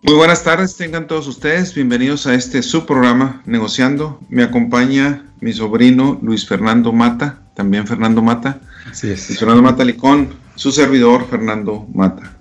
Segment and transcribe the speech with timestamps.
[0.00, 1.74] Muy buenas tardes, tengan todos ustedes.
[1.74, 4.20] Bienvenidos a este subprograma Negociando.
[4.28, 8.60] Me acompaña mi sobrino Luis Fernando Mata, también Fernando Mata.
[8.88, 9.28] Así es.
[9.28, 12.36] Luis Fernando Mata Licón, su servidor Fernando Mata.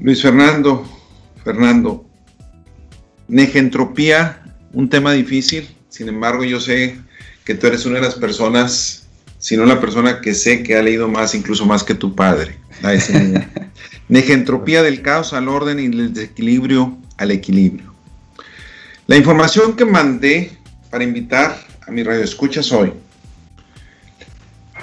[0.00, 0.86] Luis Fernando,
[1.42, 2.04] Fernando,
[3.26, 4.42] negentropía,
[4.74, 5.74] un tema difícil.
[5.88, 6.98] Sin embargo, yo sé
[7.46, 10.82] que tú eres una de las personas, si no la persona que sé que ha
[10.82, 13.48] leído más, incluso más que tu padre, a ese.
[14.08, 17.92] Negentropía del caos al orden y del desequilibrio al equilibrio.
[19.06, 20.52] La información que mandé
[20.90, 22.92] para invitar a mi radio escuchas hoy.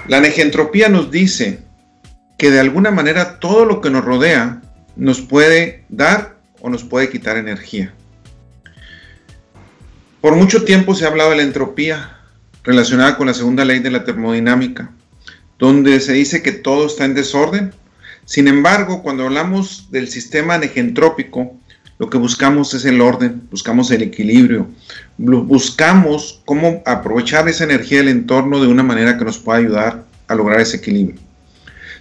[0.08, 1.60] La negentropía nos dice
[2.38, 4.62] que de alguna manera todo lo que nos rodea
[4.94, 7.92] nos puede dar o nos puede quitar energía.
[10.20, 12.18] Por mucho tiempo se ha hablado de la entropía
[12.64, 14.90] relacionada con la segunda ley de la termodinámica,
[15.58, 17.72] donde se dice que todo está en desorden
[18.26, 21.56] sin embargo, cuando hablamos del sistema negentrópico,
[21.96, 24.68] lo que buscamos es el orden, buscamos el equilibrio,
[25.16, 30.34] buscamos cómo aprovechar esa energía del entorno de una manera que nos pueda ayudar a
[30.34, 31.20] lograr ese equilibrio.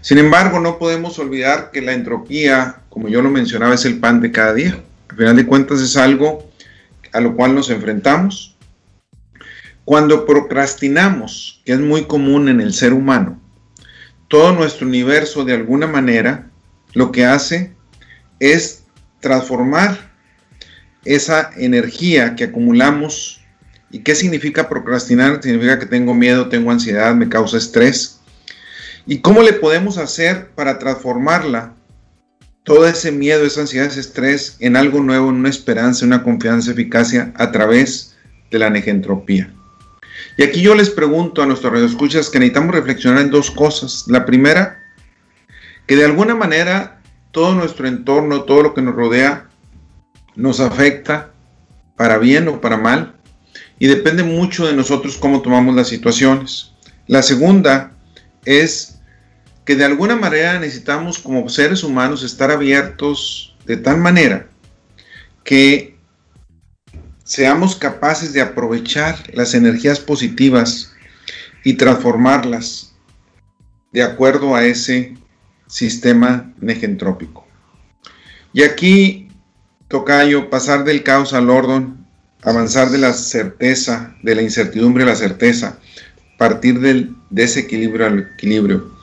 [0.02, 4.20] Sin embargo, no podemos olvidar que la entropía, como yo lo mencionaba, es el pan
[4.20, 4.82] de cada día.
[5.10, 6.50] Al final de cuentas es algo
[7.14, 8.58] a lo cual nos enfrentamos.
[9.84, 13.39] Cuando procrastinamos, que es muy común en el ser humano,
[14.28, 16.50] todo nuestro universo de alguna manera
[16.94, 17.73] lo que hace
[18.40, 18.84] es
[19.20, 20.12] transformar
[21.04, 23.42] esa energía que acumulamos.
[23.92, 25.42] ¿Y qué significa procrastinar?
[25.42, 28.20] Significa que tengo miedo, tengo ansiedad, me causa estrés.
[29.06, 31.76] ¿Y cómo le podemos hacer para transformarla?
[32.64, 36.72] Todo ese miedo, esa ansiedad, ese estrés en algo nuevo, en una esperanza, una confianza,
[36.72, 38.16] eficacia a través
[38.50, 39.55] de la negentropía.
[40.38, 44.06] Y aquí yo les pregunto a nuestros radioescuchas que necesitamos reflexionar en dos cosas.
[44.08, 44.84] La primera,
[45.88, 47.02] que de alguna manera
[47.32, 49.50] todo nuestro entorno, todo lo que nos rodea,
[50.36, 51.32] nos afecta
[51.95, 53.16] para bien o para mal.
[53.80, 56.72] Y depende mucho de nosotros cómo tomamos las situaciones.
[57.08, 57.92] La segunda
[58.45, 58.99] es
[59.66, 64.48] que de alguna manera necesitamos como seres humanos estar abiertos de tal manera
[65.44, 65.95] que
[67.25, 70.93] seamos capaces de aprovechar las energías positivas
[71.63, 72.93] y transformarlas
[73.91, 75.17] de acuerdo a ese
[75.67, 77.45] sistema negentrópico.
[78.53, 79.27] Y aquí,
[79.87, 81.97] Tocayo, pasar del caos al orden,
[82.43, 85.80] avanzar de la certeza, de la incertidumbre a la certeza,
[86.37, 88.93] partir del desequilibrio al equilibrio.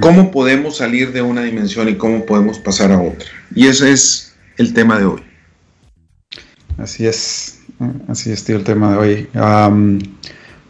[0.00, 3.28] ¿Cómo podemos salir de una dimensión y cómo podemos pasar a otra?
[3.54, 5.29] Y ese es el tema de hoy.
[6.78, 7.60] Así es,
[8.08, 9.28] así es el tema de hoy.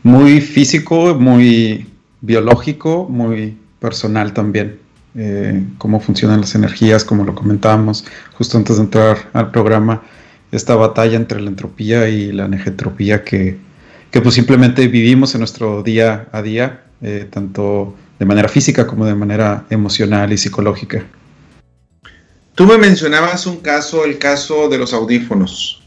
[0.03, 1.87] muy físico, muy
[2.21, 4.79] biológico, muy personal también.
[5.17, 10.03] Eh, cómo funcionan las energías, como lo comentábamos justo antes de entrar al programa,
[10.53, 13.59] esta batalla entre la entropía y la negentropía que,
[14.13, 19.05] que pues simplemente vivimos en nuestro día a día, eh, tanto de manera física como
[19.05, 21.05] de manera emocional y psicológica.
[22.55, 25.80] Tú me mencionabas un caso, el caso de los audífonos.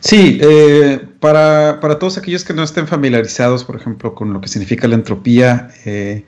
[0.00, 4.88] Sí, eh, para, todos aquellos que no estén familiarizados, por ejemplo, con lo que significa
[4.88, 6.24] la entropía, eh,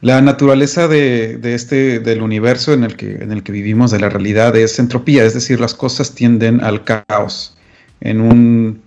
[0.00, 4.08] la naturaleza de, este, del universo en el, que, en el que vivimos, de la
[4.08, 7.56] realidad, es entropía, es decir, las cosas tienden al caos.
[8.00, 8.82] En un,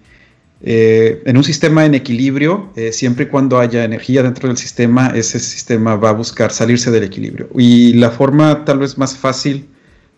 [0.61, 5.39] eh, en un sistema en equilibrio, siempre y cuando haya energía dentro del sistema, ese
[5.39, 7.49] sistema va a buscar salirse del equilibrio.
[7.57, 9.68] Y la forma tal vez más fácil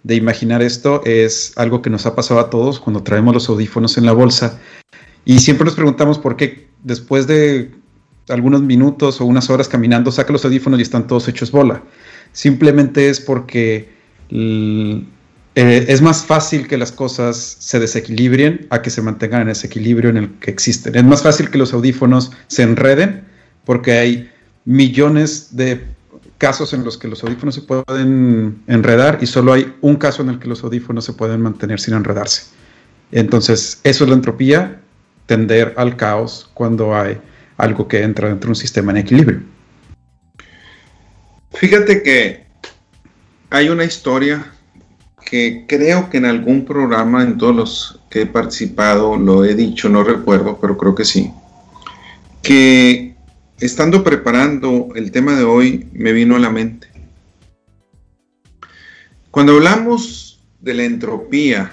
[0.04, 3.98] de imaginar esto es algo que nos ha pasado a todos cuando traemos los audífonos
[3.98, 4.60] en la bolsa
[5.26, 7.72] y siempre nos preguntamos por qué después de
[8.30, 11.84] algunos minutos o unas horas caminando saca los audífonos y están todos hechos bola.
[12.32, 13.90] Simplemente es porque
[14.30, 15.06] eh,
[15.56, 20.10] es más fácil que las cosas se desequilibren a que se mantengan en ese equilibrio
[20.10, 20.96] en el que existen.
[20.96, 23.26] Es más fácil que los audífonos se enreden
[23.66, 24.32] porque hay
[24.66, 25.86] millones de
[26.42, 30.30] casos en los que los audífonos se pueden enredar y solo hay un caso en
[30.30, 32.48] el que los audífonos se pueden mantener sin enredarse.
[33.12, 34.82] Entonces, eso es la entropía,
[35.28, 37.22] tender al caos cuando hay
[37.58, 39.42] algo que entra dentro de un sistema en equilibrio.
[41.52, 42.48] Fíjate que
[43.52, 44.44] hay una historia
[45.24, 49.90] que creo que en algún programa, en todos los que he participado, lo he dicho,
[49.90, 51.32] no recuerdo, pero creo que sí,
[52.42, 53.11] que
[53.62, 56.88] estando preparando el tema de hoy, me vino a la mente.
[59.30, 61.72] Cuando hablamos de la entropía,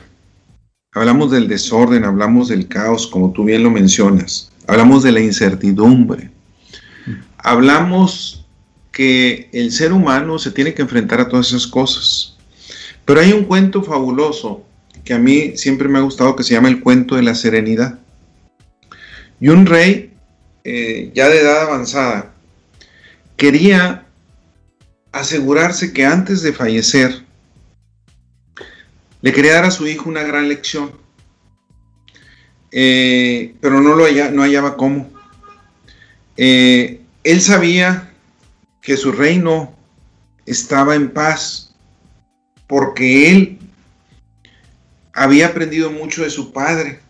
[0.92, 6.30] hablamos del desorden, hablamos del caos, como tú bien lo mencionas, hablamos de la incertidumbre,
[7.38, 8.46] hablamos
[8.92, 12.36] que el ser humano se tiene que enfrentar a todas esas cosas.
[13.04, 14.62] Pero hay un cuento fabuloso
[15.04, 17.98] que a mí siempre me ha gustado que se llama el cuento de la serenidad.
[19.40, 20.07] Y un rey,
[20.70, 22.34] eh, ya de edad avanzada,
[23.38, 24.04] quería
[25.12, 27.24] asegurarse que antes de fallecer,
[29.22, 30.92] le quería dar a su hijo una gran lección,
[32.70, 35.10] eh, pero no, lo no hallaba cómo.
[36.36, 38.12] Eh, él sabía
[38.82, 39.74] que su reino
[40.44, 41.74] estaba en paz
[42.66, 43.58] porque él
[45.14, 47.00] había aprendido mucho de su padre,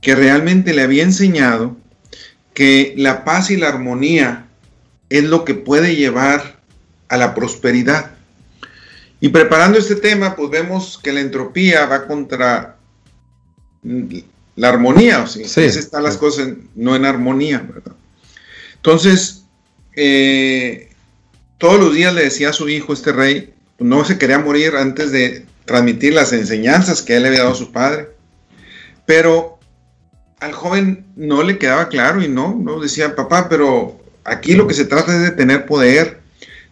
[0.00, 1.76] que realmente le había enseñado
[2.54, 4.46] que la paz y la armonía
[5.08, 6.60] es lo que puede llevar
[7.08, 8.12] a la prosperidad.
[9.20, 12.76] Y preparando este tema, pues vemos que la entropía va contra
[13.82, 17.94] la armonía, o sea, sí, están las cosas no en armonía, ¿verdad?
[18.76, 19.44] Entonces,
[19.94, 20.90] eh,
[21.58, 25.12] todos los días le decía a su hijo, este rey, no se quería morir antes
[25.12, 28.08] de transmitir las enseñanzas que él le había dado a su padre.
[29.06, 29.59] Pero
[30.40, 34.74] al joven no le quedaba claro y no, no decía, papá, pero aquí lo que
[34.74, 36.20] se trata es de tener poder,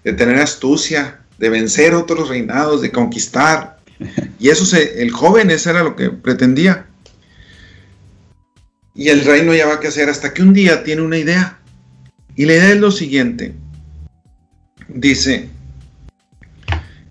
[0.05, 3.79] de tener astucia, de vencer otros reinados, de conquistar.
[4.39, 6.87] Y eso se, el joven, eso era lo que pretendía.
[8.95, 11.59] Y el rey no llevaba qué hacer hasta que un día tiene una idea.
[12.35, 13.55] Y la idea es lo siguiente.
[14.89, 15.51] Dice,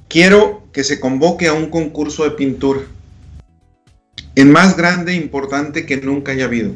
[0.08, 2.82] quiero que se convoque a un concurso de pintura,
[4.38, 6.72] el más grande e importante que nunca haya habido.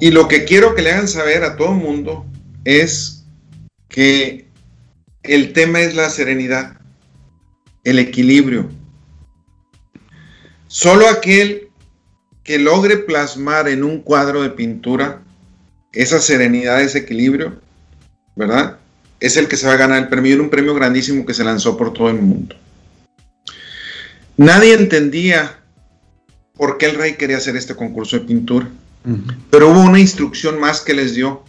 [0.00, 2.24] Y lo que quiero que le hagan saber a todo el mundo
[2.64, 3.26] es
[3.88, 4.46] que
[5.22, 6.78] el tema es la serenidad,
[7.84, 8.70] el equilibrio.
[10.66, 11.68] Solo aquel
[12.42, 15.20] que logre plasmar en un cuadro de pintura
[15.92, 17.60] esa serenidad, ese equilibrio,
[18.34, 18.78] ¿verdad?
[19.20, 20.40] Es el que se va a ganar el premio.
[20.40, 22.56] Un premio grandísimo que se lanzó por todo el mundo.
[24.40, 25.62] Nadie entendía
[26.54, 28.70] por qué el rey quería hacer este concurso de pintura.
[29.50, 31.44] Pero hubo una instrucción más que les dio.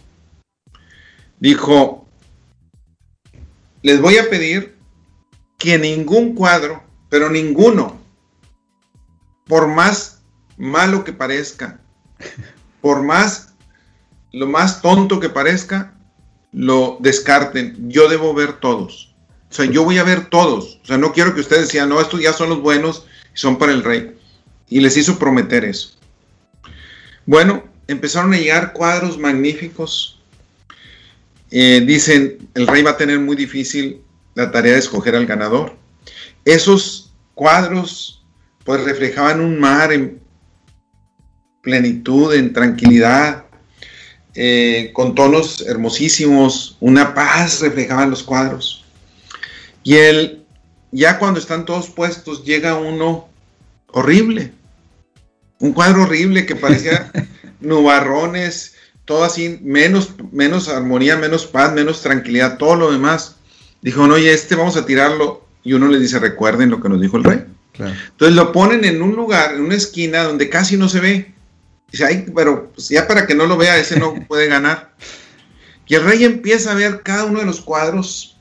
[1.40, 2.06] Dijo,
[3.80, 4.76] les voy a pedir
[5.56, 7.98] que ningún cuadro, pero ninguno,
[9.46, 10.20] por más
[10.58, 11.80] malo que parezca,
[12.82, 13.54] por más
[14.32, 15.94] lo más tonto que parezca,
[16.52, 17.88] lo descarten.
[17.88, 19.11] Yo debo ver todos.
[19.52, 20.80] O sea, yo voy a ver todos.
[20.82, 23.04] O sea, no quiero que ustedes decían, no, estos ya son los buenos
[23.34, 24.16] y son para el rey.
[24.70, 25.90] Y les hizo prometer eso.
[27.26, 30.18] Bueno, empezaron a llegar cuadros magníficos.
[31.50, 34.00] Eh, dicen, el rey va a tener muy difícil
[34.34, 35.76] la tarea de escoger al ganador.
[36.46, 38.24] Esos cuadros
[38.64, 40.18] pues reflejaban un mar en
[41.60, 43.44] plenitud, en tranquilidad,
[44.34, 48.81] eh, con tonos hermosísimos, una paz reflejaban los cuadros.
[49.82, 50.44] Y él,
[50.90, 53.28] ya cuando están todos puestos, llega uno
[53.88, 54.52] horrible,
[55.58, 57.10] un cuadro horrible que parecía
[57.60, 58.74] nubarrones,
[59.04, 63.36] todo así, menos, menos armonía, menos paz, menos tranquilidad, todo lo demás.
[63.80, 65.46] Dijo, no, oye, este vamos a tirarlo.
[65.64, 67.44] Y uno le dice, recuerden lo que nos dijo el rey.
[67.78, 71.34] Entonces lo ponen en un lugar, en una esquina donde casi no se ve.
[71.90, 74.94] Dice, ay, pero pues, ya para que no lo vea, ese no puede ganar.
[75.86, 78.31] Y el rey empieza a ver cada uno de los cuadros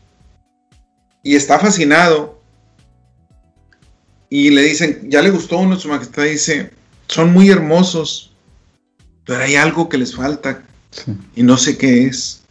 [1.23, 2.41] y está fascinado.
[4.29, 6.71] Y le dicen, ya le gustó uno, su majestad dice,
[7.07, 8.31] son muy hermosos,
[9.25, 10.63] pero hay algo que les falta
[11.35, 12.41] y no sé qué es.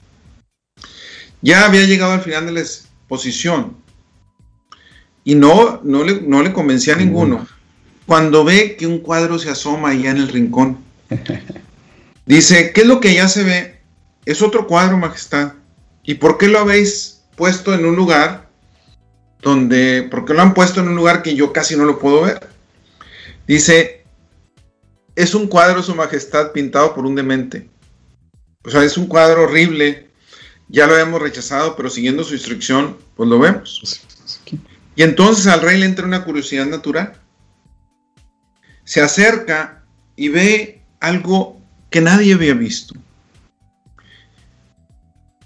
[1.40, 3.76] Ya había llegado al final de la exposición
[5.24, 7.46] y no, no, le, no le convencía a ninguno.
[8.04, 10.90] Cuando ve que un cuadro se asoma allá en el rincón
[12.26, 13.80] Dice, ¿qué es lo que ya se ve?
[14.24, 15.54] Es otro cuadro, Majestad.
[16.04, 18.49] ¿Y por qué lo habéis puesto en un lugar
[19.42, 22.22] donde, por qué lo han puesto en un lugar que yo casi no lo puedo
[22.22, 22.48] ver?
[23.46, 24.04] Dice,
[25.16, 27.68] es un cuadro, Su Majestad, pintado por un demente.
[28.64, 30.10] O sea, es un cuadro horrible.
[30.68, 34.02] Ya lo habíamos rechazado, pero siguiendo su instrucción, pues lo vemos.
[34.94, 37.14] Y entonces al rey le entra una curiosidad natural.
[38.84, 39.84] Se acerca
[40.16, 42.94] y ve algo que nadie había visto.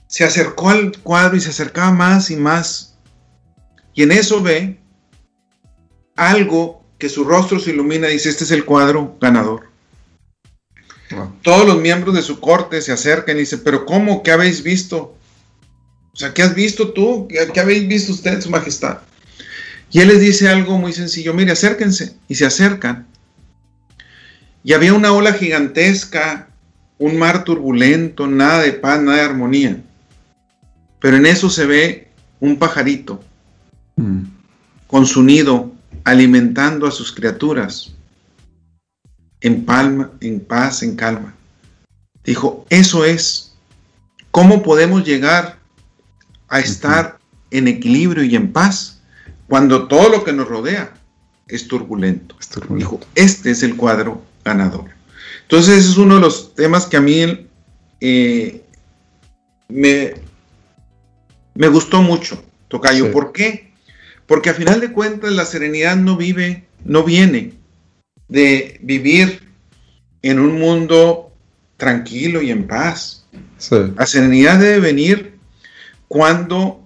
[0.06, 2.93] Se acercó al cuadro y se acercaba más y más.
[3.94, 4.78] Y en eso ve
[6.16, 9.68] algo que su rostro se ilumina y dice, este es el cuadro ganador.
[11.42, 14.22] Todos los miembros de su corte se acercan y dicen, pero ¿cómo?
[14.22, 15.16] ¿Qué habéis visto?
[16.12, 17.28] O sea, ¿qué has visto tú?
[17.28, 18.98] ¿Qué, habéis visto usted, su majestad?
[19.90, 22.16] Y él les dice algo muy sencillo, mire, acérquense.
[22.26, 23.06] Y se acercan.
[24.64, 26.48] Y había una ola gigantesca,
[26.98, 29.76] un mar turbulento, nada de paz, nada de armonía.
[31.00, 32.08] Pero en eso se ve
[32.40, 33.22] un pajarito
[33.96, 34.22] mm.
[34.86, 35.72] con su nido,
[36.04, 37.94] alimentando a sus criaturas,
[39.40, 41.34] en palma, en paz, en calma.
[42.24, 43.54] Dijo, eso es.
[44.30, 45.58] ¿Cómo podemos llegar
[46.48, 47.18] a estar
[47.50, 49.00] en equilibrio y en paz
[49.48, 50.94] cuando todo lo que nos rodea
[51.46, 52.36] es turbulento?
[52.70, 54.86] Dijo, este es el cuadro ganador.
[55.42, 57.46] Entonces, ese es uno de los temas que a mí
[58.00, 58.64] eh,
[59.68, 60.14] me,
[61.54, 63.12] me gustó mucho, Tocayo.
[63.12, 63.73] ¿Por qué?
[64.26, 67.52] Porque a final de cuentas la serenidad no vive, no viene
[68.28, 69.40] de vivir
[70.22, 71.32] en un mundo
[71.76, 73.26] tranquilo y en paz.
[73.96, 75.34] La serenidad debe venir
[76.08, 76.82] cuando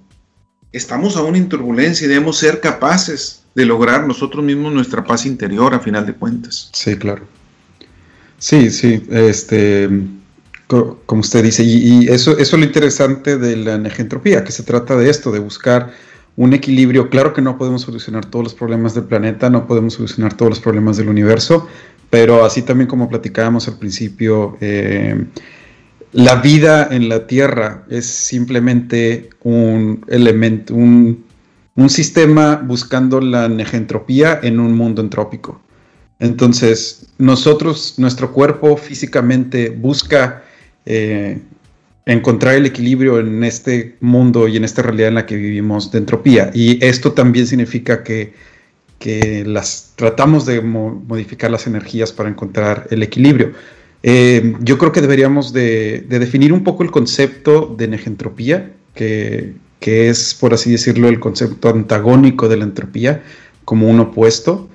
[0.73, 5.75] estamos aún en turbulencia y debemos ser capaces de lograr nosotros mismos nuestra paz interior
[5.75, 6.71] a final de cuentas.
[6.73, 7.27] Sí, claro.
[8.39, 9.89] Sí, sí, este,
[10.67, 14.97] como usted dice, y, eso, eso es lo interesante de la negentropía, que se trata
[14.97, 15.93] de esto, de buscar
[16.39, 17.11] un equilibrio.
[17.11, 20.61] Claro que no podemos solucionar todos los problemas del planeta, no podemos solucionar todos los
[20.61, 21.67] problemas del universo,
[22.11, 25.27] pero así también como platicábamos al principio, eh,
[26.13, 31.25] la vida en la Tierra es simplemente un elemento, un,
[31.75, 35.61] un sistema buscando la negentropía en un mundo entrópico.
[36.21, 40.45] Entonces, nosotros, nuestro cuerpo físicamente busca
[40.87, 41.41] eh,
[42.09, 45.99] encontrar el equilibrio en este mundo y en esta realidad en la que vivimos de
[45.99, 46.51] entropía.
[46.55, 48.33] Y esto también significa que,
[49.47, 53.53] las tratamos de modificar las energías para encontrar el equilibrio.
[54.03, 60.09] Eh, yo creo que deberíamos de, definir un poco el concepto de negentropía, que, que
[60.09, 63.23] es, por así decirlo, el concepto antagónico de la entropía,
[63.65, 64.69] como un opuesto.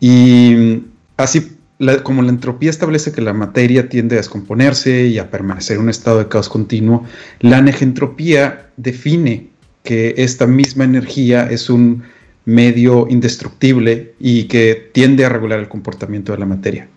[0.00, 0.84] Y
[1.16, 1.57] así
[2.02, 5.90] como la entropía establece que la materia tiende a descomponerse y a permanecer en un
[5.90, 7.04] estado de caos continuo,
[7.40, 9.48] la negentropía define
[9.84, 12.02] que esta misma energía es un
[12.44, 16.88] medio indestructible y que tiende a regular el comportamiento de la materia.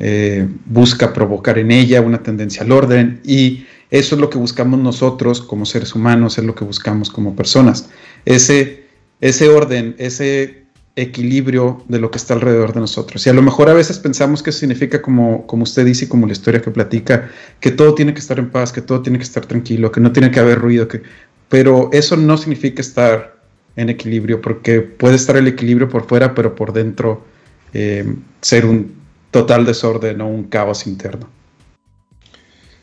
[0.00, 4.80] Eh, busca provocar en ella una tendencia al orden y eso es lo que buscamos
[4.80, 7.88] nosotros como seres humanos, es lo que buscamos como personas.
[8.24, 8.84] Ese,
[9.20, 10.63] ese orden, ese
[10.96, 13.26] equilibrio de lo que está alrededor de nosotros.
[13.26, 16.26] Y a lo mejor a veces pensamos que significa, como, como usted dice y como
[16.26, 19.24] la historia que platica, que todo tiene que estar en paz, que todo tiene que
[19.24, 21.02] estar tranquilo, que no tiene que haber ruido, que...
[21.48, 23.34] pero eso no significa estar
[23.76, 27.24] en equilibrio, porque puede estar el equilibrio por fuera, pero por dentro
[27.72, 28.94] eh, ser un
[29.32, 31.28] total desorden o un caos interno.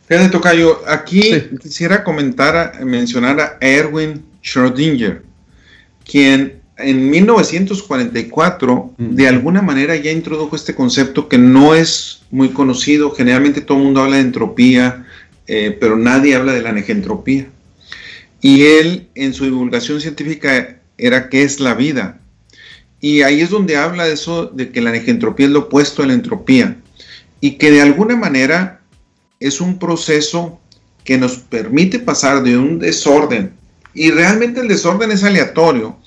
[0.06, 1.22] Fíjate, Tocayo, aquí
[1.62, 5.22] quisiera comentar, mencionar a Erwin Schrödinger,
[6.04, 9.16] quien en 1944 mm.
[9.16, 13.12] de alguna manera ya introdujo este concepto que no es muy conocido.
[13.12, 15.06] Generalmente todo el mundo habla de entropía,
[15.48, 17.48] eh, pero nadie habla de la negentropía.
[18.42, 22.20] Y él en su divulgación científica era qué es la vida.
[23.00, 26.08] Y ahí es donde habla de eso, de que la negentropía es lo opuesto a
[26.08, 26.78] la entropía.
[27.40, 28.82] Y que de alguna manera
[29.40, 30.60] es un proceso
[31.04, 33.54] que nos permite pasar de un desorden
[33.94, 35.98] y realmente el desorden es aleatorio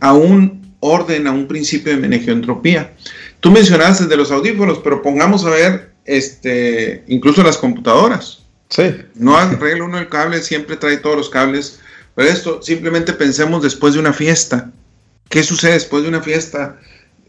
[0.00, 2.92] a un orden, a un principio de entropía.
[3.40, 8.44] Tú mencionaste de los audífonos, pero pongamos a ver este, incluso las computadoras.
[8.68, 8.94] Sí.
[9.14, 11.80] No arregla uno el cable, siempre trae todos los cables.
[12.14, 14.70] Pero esto, simplemente pensemos después de una fiesta.
[15.28, 16.78] ¿Qué sucede después de una fiesta?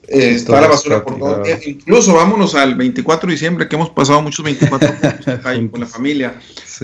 [0.08, 1.44] Eh, está la basura por todo.
[1.66, 4.94] Incluso vámonos al 24 de diciembre, que hemos pasado muchos 24
[5.72, 6.36] con la familia.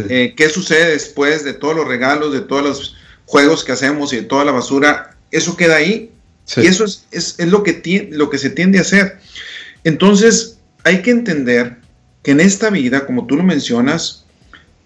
[0.10, 2.96] Eh, ¿Qué sucede después de todos los regalos, de todos los
[3.32, 6.12] juegos que hacemos y toda la basura, eso queda ahí.
[6.58, 9.20] Y eso es, es, es lo, que lo que se tiende a hacer.
[9.86, 11.78] Entonces, hay que entender
[12.24, 14.26] que en esta vida, como tú lo mencionas,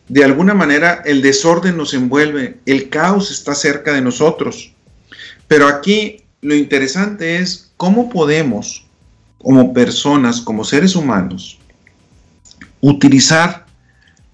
[0.09, 4.73] de alguna manera el desorden nos envuelve, el caos está cerca de nosotros.
[5.47, 8.85] Pero aquí lo interesante es cómo podemos,
[9.39, 11.57] como personas, como seres humanos,
[12.79, 13.65] utilizar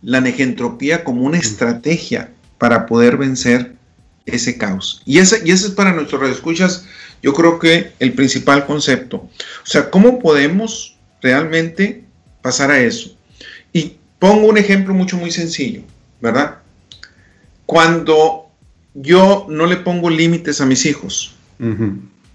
[0.01, 3.79] la negentropía como una estrategia para poder vencer
[4.25, 5.01] ese caos.
[5.05, 6.85] Y ese, y ese es para nuestros escuchas
[7.21, 9.17] yo creo que el principal concepto.
[9.17, 12.03] O sea, ¿cómo podemos realmente
[12.41, 13.15] pasar a eso?
[13.73, 15.81] Y pongo un ejemplo mucho, muy sencillo,
[16.19, 16.57] ¿verdad?
[17.65, 18.47] Cuando
[18.93, 21.35] yo no le pongo límites a mis hijos,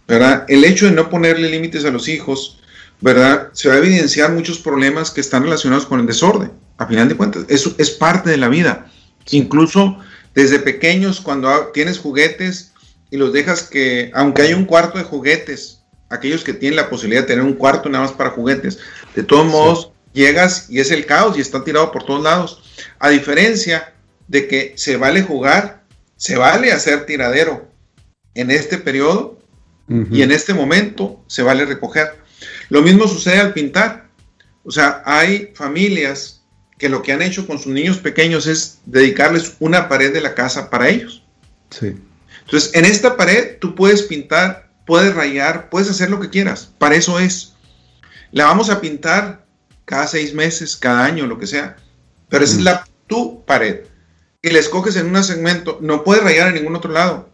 [0.06, 0.44] ¿verdad?
[0.48, 2.60] El hecho de no ponerle límites a los hijos,
[3.00, 3.48] ¿verdad?
[3.52, 6.52] Se va a evidenciar muchos problemas que están relacionados con el desorden.
[6.78, 8.86] A final de cuentas, eso es parte de la vida.
[9.30, 9.98] Incluso
[10.36, 12.72] desde pequeños, cuando tienes juguetes
[13.10, 17.22] y los dejas que, aunque hay un cuarto de juguetes, aquellos que tienen la posibilidad
[17.22, 18.78] de tener un cuarto nada más para juguetes,
[19.14, 22.62] de todos modos llegas y es el caos y está tirado por todos lados.
[22.98, 23.94] A diferencia
[24.28, 25.84] de que se vale jugar,
[26.16, 27.70] se vale hacer tiradero,
[28.34, 29.38] en este periodo
[29.88, 32.08] y en este momento se vale recoger.
[32.68, 34.10] Lo mismo sucede al pintar.
[34.64, 36.42] O sea, hay familias
[36.78, 40.34] que lo que han hecho con sus niños pequeños es dedicarles una pared de la
[40.34, 41.22] casa para ellos.
[41.70, 41.96] Sí.
[42.44, 46.70] Entonces, en esta pared tú puedes pintar, puedes rayar, puedes hacer lo que quieras.
[46.78, 47.54] Para eso es.
[48.30, 49.44] La vamos a pintar
[49.84, 51.76] cada seis meses, cada año, lo que sea.
[52.28, 53.80] Pero esa es la tu pared.
[54.42, 57.30] Y la escoges en un segmento, no puedes rayar en ningún otro lado.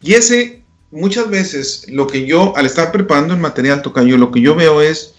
[0.00, 4.40] Y ese, muchas veces, lo que yo, al estar preparando el material tocayo, lo que
[4.40, 5.14] yo veo es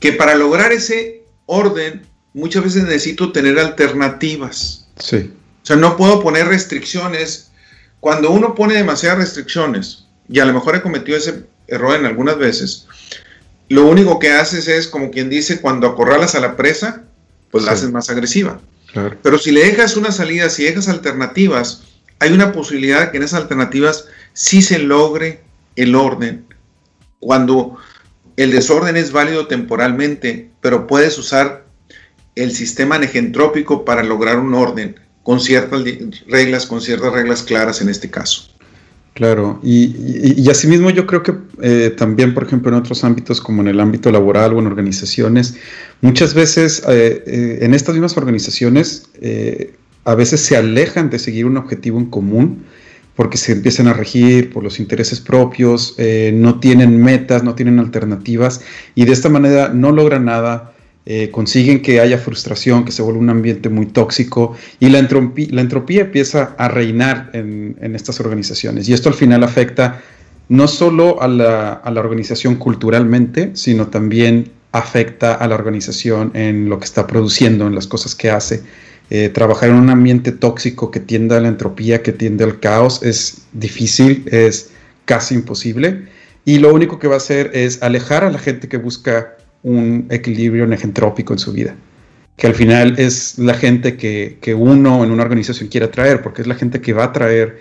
[0.00, 2.06] que para lograr ese orden,
[2.38, 4.86] muchas veces necesito tener alternativas.
[4.98, 5.32] Sí.
[5.62, 7.50] O sea, no puedo poner restricciones.
[8.00, 12.38] Cuando uno pone demasiadas restricciones, y a lo mejor he cometido ese error en algunas
[12.38, 12.86] veces,
[13.68, 17.02] lo único que haces es, como quien dice, cuando acorralas a la presa,
[17.50, 18.60] pues la haces más agresiva.
[19.22, 21.82] Pero si le dejas una salida, si dejas alternativas,
[22.18, 25.40] hay una posibilidad que en esas alternativas sí se logre
[25.76, 26.46] el orden.
[27.20, 27.76] Cuando
[28.36, 31.67] el desorden es válido temporalmente, pero puedes usar
[32.38, 35.82] el sistema negentrópico para lograr un orden con ciertas
[36.26, 38.48] reglas, con ciertas reglas claras en este caso.
[39.18, 39.96] Claro, y,
[40.40, 43.80] y, asimismo yo creo que eh, también, por ejemplo, en otros ámbitos como en el
[43.80, 45.56] ámbito laboral o en organizaciones,
[46.02, 49.08] muchas veces eh, eh, en estas mismas organizaciones
[50.04, 52.64] a veces se alejan de seguir un objetivo en común
[53.16, 55.96] porque se empiezan a regir por los intereses propios,
[56.32, 58.60] no tienen metas, no tienen alternativas
[58.94, 60.74] y de esta manera no logran nada
[61.10, 65.48] eh, consiguen que haya frustración, que se vuelva un ambiente muy tóxico y la entropía,
[65.52, 68.90] la entropía empieza a reinar en, estas organizaciones.
[68.90, 70.02] Y esto al final afecta
[70.50, 76.84] no solo a la, organización culturalmente, sino también afecta a la organización en lo que
[76.84, 78.62] está produciendo, en las cosas que hace.
[79.08, 83.02] Eh, trabajar en un ambiente tóxico que tienda a la entropía, que tiende al caos,
[83.02, 84.72] es difícil, es
[85.06, 86.06] casi imposible.
[86.44, 90.06] Y lo único que va a hacer es alejar a la gente que busca un
[90.10, 91.74] equilibrio negentrópico en su vida,
[92.36, 96.48] que al final es la gente que, uno en una organización quiere atraer, porque es
[96.48, 97.60] la gente que va a traer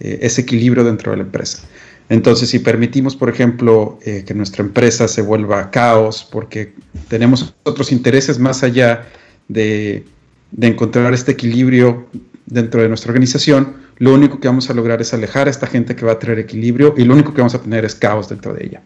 [0.00, 1.62] eh, ese equilibrio dentro de la empresa.
[2.10, 6.72] Entonces, si permitimos, por ejemplo, eh, que nuestra empresa se vuelva caos porque
[7.08, 9.06] tenemos otros intereses más allá
[9.48, 10.04] de,
[10.52, 12.06] de, encontrar este equilibrio
[12.46, 15.96] dentro de nuestra organización, lo único que vamos a lograr es alejar a esta gente
[15.96, 18.54] que va a traer equilibrio y lo único que vamos a tener es caos dentro
[18.54, 18.82] de ella.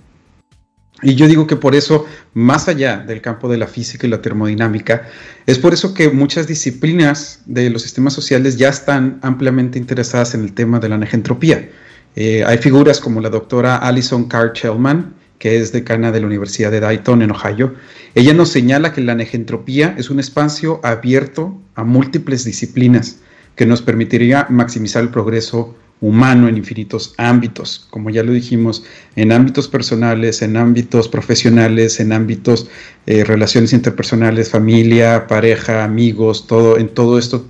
[1.02, 4.22] Y yo digo que por eso, más allá del campo de la física y la
[4.22, 5.08] termodinámica,
[5.46, 10.42] es por eso que muchas disciplinas de los sistemas sociales ya están ampliamente interesadas en
[10.42, 11.68] el tema de la negentropía.
[12.14, 16.70] Eh, hay figuras como la doctora Alison Carr Chellman, que es decana de la Universidad
[16.70, 17.74] de Dayton en Ohio.
[18.14, 23.18] Ella nos señala que la negentropía es un espacio abierto a múltiples disciplinas
[23.56, 28.84] que nos permitiría maximizar el progreso humano en infinitos ámbitos, como ya lo dijimos,
[29.14, 32.68] en ámbitos personales, en ámbitos profesionales, en ámbitos
[33.06, 37.46] eh, relaciones interpersonales, familia, pareja, amigos, todo, en todo esto,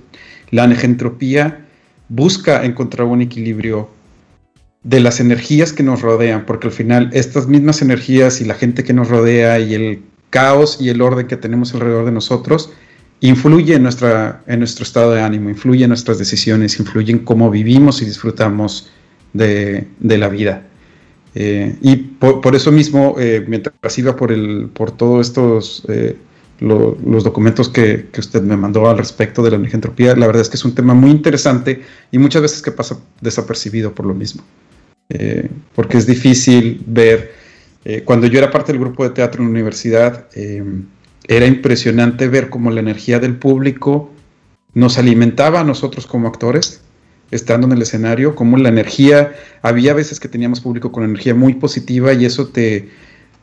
[0.51, 1.65] la negentropía
[2.09, 3.89] busca encontrar un equilibrio
[4.83, 8.83] de las energías que nos rodean, porque al final estas mismas energías y la gente
[8.83, 12.71] que nos rodea y el caos y el orden que tenemos alrededor de nosotros
[13.23, 17.49] influye en, nuestra, en nuestro estado de ánimo, influye en nuestras decisiones, influye en cómo
[17.49, 18.91] vivimos y disfrutamos
[19.31, 20.63] de, la vida.
[21.33, 26.17] Eh, y por, eso mismo, eh, mientras iba por, el, por todos estos, eh,
[26.59, 30.57] los documentos que, usted me mandó al respecto de la negentropía, la verdad es que
[30.57, 31.81] es un tema muy interesante
[32.11, 34.43] y muchas veces que pasa desapercibido por lo mismo.
[35.75, 37.33] porque es difícil ver,
[38.03, 40.27] cuando yo era parte del grupo de teatro en la universidad,
[41.27, 44.11] era impresionante ver cómo la energía del público
[44.73, 46.81] nos alimentaba a nosotros como actores,
[47.31, 51.53] estando en el escenario, como la energía, había veces que teníamos público con energía muy
[51.55, 52.89] positiva y eso te,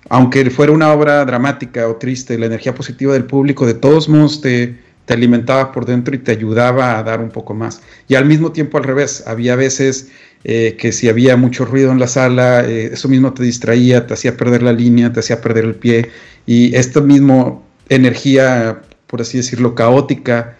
[0.08, 4.40] aunque fuera una obra dramática o triste, la energía positiva del público de todos modos
[4.40, 7.82] te, te alimentaba por dentro y te ayudaba a dar un poco más.
[8.06, 10.10] Y al mismo tiempo al revés, había veces
[10.44, 14.14] eh, que si había mucho ruido en la sala, eh, eso mismo te distraía, te
[14.14, 16.10] hacía perder la línea, te hacía perder el pie.
[16.46, 20.56] Y esto mismo energía, por así decirlo, caótica,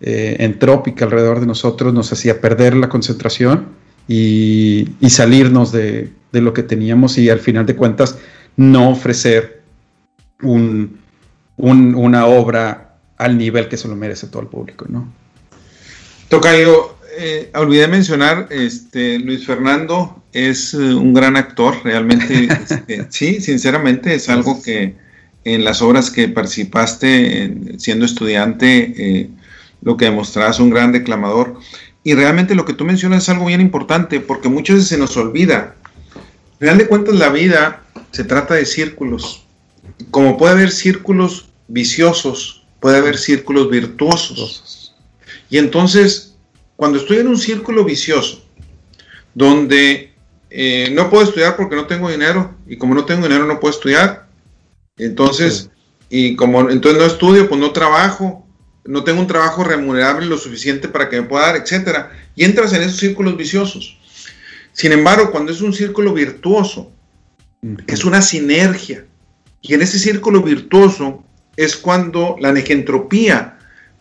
[0.00, 3.68] eh, entrópica alrededor de nosotros, nos hacía perder la concentración
[4.06, 8.18] y, salirnos de, lo que teníamos y al final de cuentas
[8.56, 9.62] no ofrecer
[10.42, 15.10] una obra al nivel que se lo merece todo el público, ¿no?
[16.28, 23.40] Tocayo, eh, olvidé mencionar, este, Luis Fernando es eh, un gran actor, realmente, este, sí,
[23.40, 24.96] sinceramente es algo que,
[25.44, 29.30] en las obras que participaste siendo estudiante, eh,
[29.82, 31.58] lo que demostrabas un gran declamador.
[32.06, 35.16] y realmente lo que tú mencionas es algo bien importante porque muchas veces se nos
[35.16, 35.74] olvida.
[36.52, 39.46] Al final de cuentas, la vida se trata de círculos.
[40.10, 44.94] Como puede haber círculos viciosos, puede haber círculos virtuosos.
[45.48, 46.34] Y entonces,
[46.76, 48.44] cuando estoy en un círculo vicioso,
[49.34, 50.12] donde
[50.50, 53.74] eh, no puedo estudiar porque no tengo dinero, y como no tengo dinero no puedo
[53.74, 54.28] estudiar,
[54.96, 55.70] entonces,
[56.08, 58.46] y como entonces no estudio, pues no trabajo,
[58.84, 62.72] no tengo un trabajo remunerable lo suficiente para que me pueda dar, etcétera, y entras
[62.72, 63.98] en esos círculos viciosos.
[64.72, 66.92] Sin embargo, cuando es un círculo virtuoso,
[67.86, 69.06] es una sinergia,
[69.62, 71.24] y en ese círculo virtuoso
[71.56, 73.58] es cuando la negentropía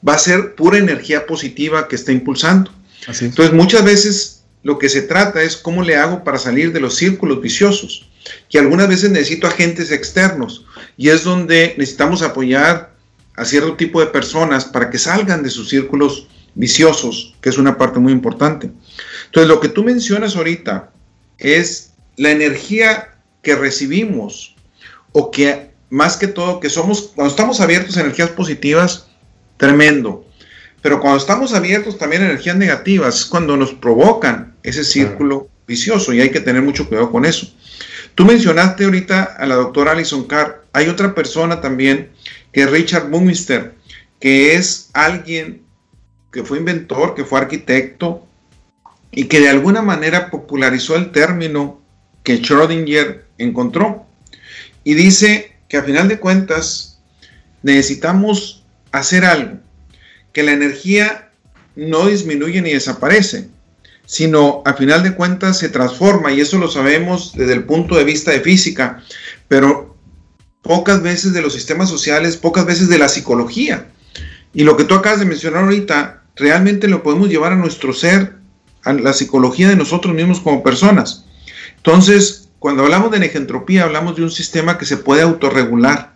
[0.07, 2.71] va a ser pura energía positiva que está impulsando.
[3.07, 4.32] Entonces, muchas veces
[4.63, 8.09] lo que se trata es cómo le hago para salir de los círculos viciosos,
[8.49, 10.65] que algunas veces necesito agentes externos,
[10.97, 12.93] y es donde necesitamos apoyar
[13.35, 17.77] a cierto tipo de personas para que salgan de sus círculos viciosos, que es una
[17.77, 18.71] parte muy importante.
[19.25, 20.91] Entonces, lo que tú mencionas ahorita
[21.39, 24.55] es la energía que recibimos
[25.11, 29.07] o que más que todo que somos, cuando estamos abiertos a energías positivas,
[29.57, 30.22] tremendo.
[30.83, 36.13] Pero cuando estamos abiertos también a energías negativas, es cuando nos provocan ese círculo vicioso
[36.13, 37.47] y hay que tener mucho cuidado con eso.
[38.15, 40.65] Tú mencionaste ahorita a la doctora Alison Carr.
[40.73, 42.09] Hay otra persona también
[42.51, 43.73] que Richard Bumister,
[44.19, 45.63] que es alguien
[46.31, 48.27] que fue inventor, que fue arquitecto
[49.09, 51.81] y que de alguna manera popularizó el término
[52.23, 54.05] que Schrödinger encontró.
[54.83, 56.99] Y dice que a final de cuentas
[57.61, 59.59] necesitamos hacer algo,
[60.33, 61.29] que la energía
[61.75, 63.47] no disminuye ni desaparece,
[64.05, 68.03] sino a final de cuentas se transforma y eso lo sabemos desde el punto de
[68.03, 69.01] vista de física,
[69.47, 69.95] pero
[70.61, 73.87] pocas veces de los sistemas sociales, pocas veces de la psicología.
[74.53, 78.35] Y lo que tú acabas de mencionar ahorita, realmente lo podemos llevar a nuestro ser,
[78.83, 81.25] a la psicología de nosotros mismos como personas.
[81.77, 86.13] Entonces, cuando hablamos de negentropía, hablamos de un sistema que se puede autorregular.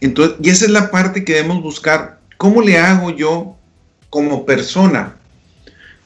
[0.00, 2.15] Entonces, y esa es la parte que debemos buscar.
[2.36, 3.56] ¿Cómo le hago yo
[4.10, 5.16] como persona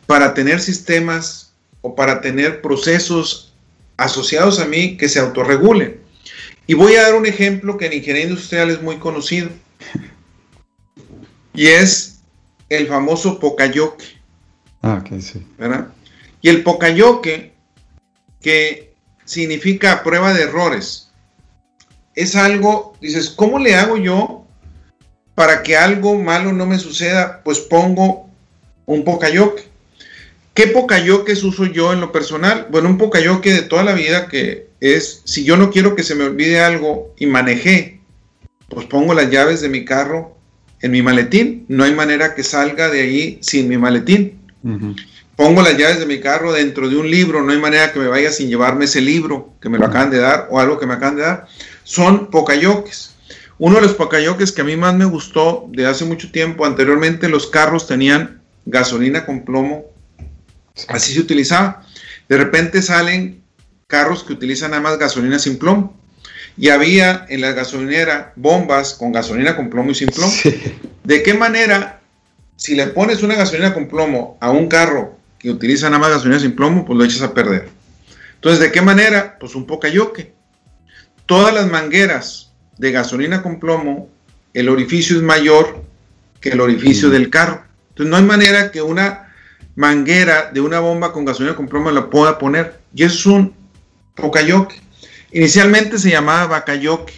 [0.06, 3.52] para tener sistemas o para tener procesos
[3.96, 6.00] asociados a mí que se autorregulen?
[6.66, 9.50] Y voy a dar un ejemplo que en ingeniería industrial es muy conocido.
[11.52, 12.20] Y es
[12.68, 14.04] el famoso Pocayoke.
[14.82, 15.44] Ah, ok, sí.
[15.58, 15.88] ¿verdad?
[16.40, 17.52] Y el Pocayoke,
[18.40, 21.10] que significa prueba de errores,
[22.14, 24.39] es algo, dices, ¿cómo le hago yo
[25.40, 27.40] para que algo malo no me suceda?
[27.42, 28.28] Pues pongo
[28.84, 29.62] un Pocayoke.
[30.52, 32.66] ¿Qué Pocayoques uso yo en lo personal?
[32.70, 36.14] Bueno, un Pocayoke de toda la vida que es, si yo no quiero que se
[36.14, 38.00] me olvide algo y manejé,
[38.68, 40.36] pues pongo las llaves de mi carro
[40.82, 41.64] en mi maletín.
[41.68, 44.42] No hay manera que salga de ahí sin mi maletín.
[45.36, 47.42] Pongo las llaves de mi carro dentro de un libro.
[47.42, 50.18] No hay manera que me vaya sin llevarme ese libro que me lo acaban de
[50.18, 51.46] dar o algo que me acaban de dar.
[51.82, 53.09] Son pocayoques.
[53.60, 57.28] Uno de los pocayoques que a mí más me gustó de hace mucho tiempo, anteriormente
[57.28, 59.84] los carros tenían gasolina con plomo.
[60.88, 61.84] Así se utilizaba.
[62.26, 63.42] De repente salen
[63.86, 65.94] carros que utilizan nada más gasolina sin plomo.
[66.56, 70.32] Y había en la gasolinera bombas con gasolina con plomo y sin plomo.
[71.04, 72.00] ¿De qué manera,
[72.56, 76.40] si le pones una gasolina con plomo a un carro que utiliza nada más gasolina
[76.40, 77.68] sin plomo, pues lo echas a perder?
[78.36, 79.36] Entonces, ¿de qué manera?
[79.38, 80.32] Pues un pocayoque.
[81.26, 82.49] Todas las mangueras
[82.80, 84.08] de gasolina con plomo,
[84.54, 85.84] el orificio es mayor
[86.40, 87.12] que el orificio mm.
[87.12, 87.62] del carro.
[87.90, 89.34] Entonces, no hay manera que una
[89.76, 92.80] manguera de una bomba con gasolina con plomo la pueda poner.
[92.94, 93.54] Y eso es un
[94.14, 94.80] Pocayoque.
[95.32, 97.14] Inicialmente se llamaba Bacayoque,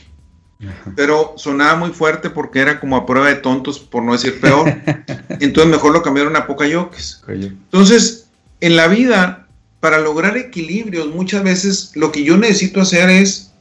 [0.96, 4.68] pero sonaba muy fuerte porque era como a prueba de tontos, por no decir peor.
[5.40, 7.22] Entonces mejor lo cambiaron a Pocayoques.
[7.28, 8.26] Entonces,
[8.60, 9.46] en la vida,
[9.80, 13.52] para lograr equilibrios, muchas veces lo que yo necesito hacer es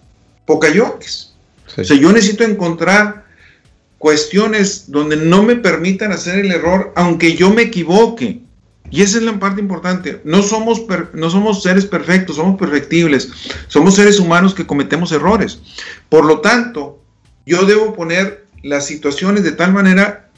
[0.46, 1.31] Pocayoques.
[1.77, 3.25] O sea, yo necesito encontrar
[3.97, 8.41] cuestiones donde no me permitan hacer el error, aunque yo me equivoque.
[8.89, 10.19] Y esa es la parte importante.
[10.23, 10.81] No somos,
[11.13, 13.29] no somos seres perfectos, somos perfectibles.
[13.67, 15.60] Somos seres humanos que cometemos errores.
[16.10, 17.01] Por lo tanto,
[17.45, 20.29] yo debo poner las situaciones de tal manera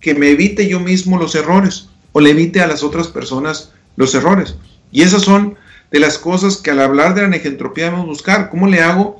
[0.00, 4.14] que me evite yo mismo los errores o le evite a las otras personas los
[4.14, 4.56] errores.
[4.90, 5.56] Y esas son
[5.90, 8.50] de las cosas que al hablar de la negentropía debemos buscar.
[8.50, 9.18] ¿Cómo le hago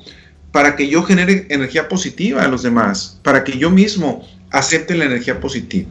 [0.52, 3.18] para que yo genere energía positiva a los demás?
[3.22, 5.90] Para que yo mismo acepte la energía positiva.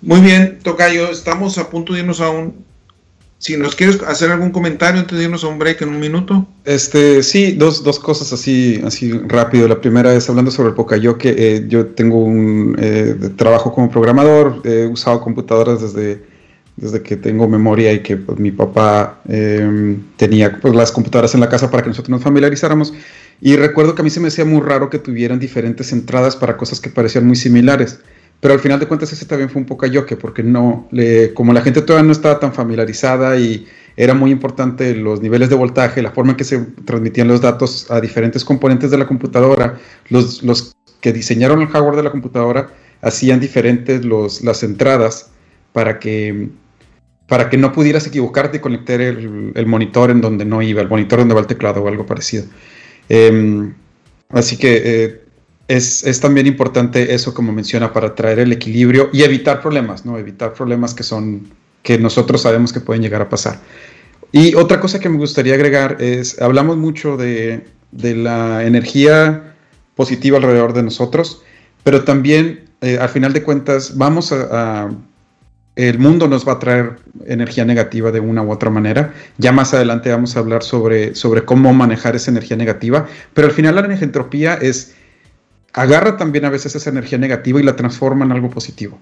[0.00, 2.64] Muy bien, Tocayo, estamos a punto de irnos a un...
[3.38, 6.48] Si nos quieres hacer algún comentario antes de irnos a un break en un minuto.
[6.64, 9.68] Este, sí, dos, dos cosas así, así rápido.
[9.68, 13.90] La primera es hablando sobre el Pocayo, que eh, yo tengo un eh, trabajo como
[13.90, 16.22] programador, he usado computadoras desde
[16.76, 21.40] desde que tengo memoria y que pues, mi papá em, tenía pues, las computadoras en
[21.40, 22.92] la casa para que nosotros nos familiarizáramos.
[23.40, 26.56] Y recuerdo que a mí se me hacía muy raro que tuvieran diferentes entradas para
[26.56, 28.00] cosas que parecían muy similares.
[28.40, 30.88] Pero al final de cuentas ese también fue un poco yoke, porque no,
[31.34, 35.56] como la gente todavía no estaba tan familiarizada y era muy importante los niveles de
[35.56, 39.78] voltaje, la forma en que se transmitían los datos a diferentes componentes de la computadora,
[40.10, 42.70] los, que diseñaron el hardware de la computadora
[43.00, 45.30] hacían diferentes las entradas
[45.72, 46.48] para que,
[47.28, 51.20] para que no pudieras equivocarte y conectar el, monitor en donde no iba, el monitor
[51.20, 52.44] donde va el teclado o algo parecido.
[53.08, 53.74] Em,
[54.30, 55.26] así que eh,
[55.68, 60.18] es, también importante eso, como menciona, para traer el equilibrio y evitar problemas, ¿no?
[60.18, 61.48] Evitar problemas que son,
[61.82, 63.60] que nosotros sabemos que pueden llegar a pasar.
[64.32, 69.54] Y otra cosa que me gustaría agregar es, hablamos mucho de, la energía
[69.94, 71.42] positiva alrededor de nosotros,
[71.82, 74.90] pero también, eh, al final de cuentas, vamos a,
[75.76, 79.12] el mundo nos va a traer energía negativa de una u otra manera.
[79.36, 83.54] Ya más adelante vamos a hablar sobre, sobre cómo manejar esa energía negativa, pero al
[83.54, 84.94] final la entropía es
[85.74, 88.98] agarra también a veces esa energía negativa y la transforma en algo positivo.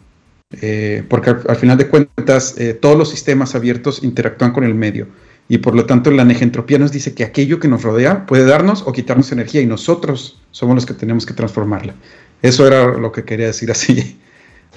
[0.61, 5.09] Eh, porque al, final de cuentas eh, todos los sistemas abiertos interactúan con el medio
[5.49, 8.83] y por lo tanto la negentropía nos dice que aquello que nos rodea puede darnos
[8.87, 11.95] o quitarnos energía y nosotros somos los que tenemos que transformarla.
[12.43, 14.19] Eso era lo que quería decir así.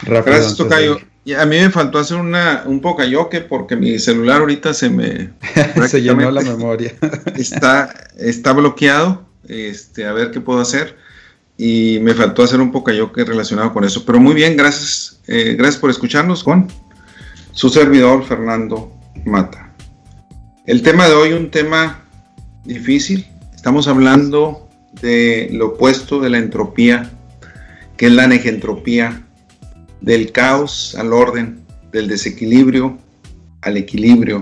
[0.01, 0.99] Rápido Gracias, Tocayo.
[1.37, 5.31] a mí me faltó hacer una, un yoke porque mi celular ahorita se me...
[5.87, 6.93] se llenó la memoria.
[7.35, 9.25] está, está bloqueado.
[9.47, 10.97] Este, a ver qué puedo hacer
[11.57, 14.05] y me faltó hacer un poco yo que relacionado con eso.
[14.05, 16.67] Pero muy bien, gracias, eh, gracias por escucharnos con
[17.51, 19.73] su servidor Fernando Mata.
[20.65, 22.03] El tema de hoy, un tema
[22.63, 23.25] difícil.
[23.55, 24.69] Estamos hablando
[25.01, 27.11] de lo opuesto de la entropía,
[27.95, 29.26] que es la negentropía,
[30.01, 32.97] del caos al orden, del desequilibrio
[33.61, 34.41] al equilibrio,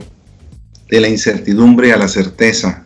[0.89, 2.85] de la incertidumbre a la certeza.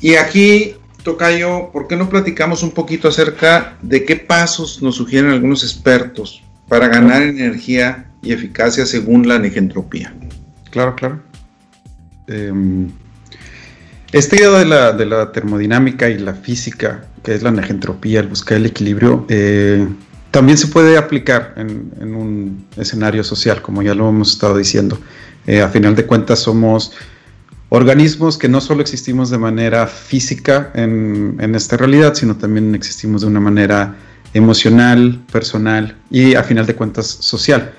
[0.00, 5.30] Y aquí Tocayo, ¿por qué no platicamos un poquito acerca de qué pasos nos sugieren
[5.30, 10.12] algunos expertos para ganar energía y eficacia según la negentropía?
[10.70, 11.22] Claro, claro.
[12.26, 12.90] Em,
[14.10, 18.26] esta idea de la, de la, termodinámica y la física, que es la negentropía, el
[18.26, 19.86] buscar el equilibrio, eh,
[20.36, 24.98] también se puede aplicar en, un escenario social, como ya lo hemos estado diciendo.
[25.46, 26.92] Eh, a final de cuentas somos
[27.70, 33.28] organismos que no solo existimos de manera física en, esta realidad, sino también existimos de
[33.28, 33.96] una manera
[34.34, 37.72] emocional, personal y a final de cuentas social.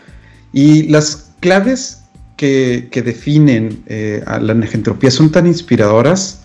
[0.51, 2.05] Y las claves
[2.37, 6.39] que, definen eh, a la negentropía son tan inspiradoras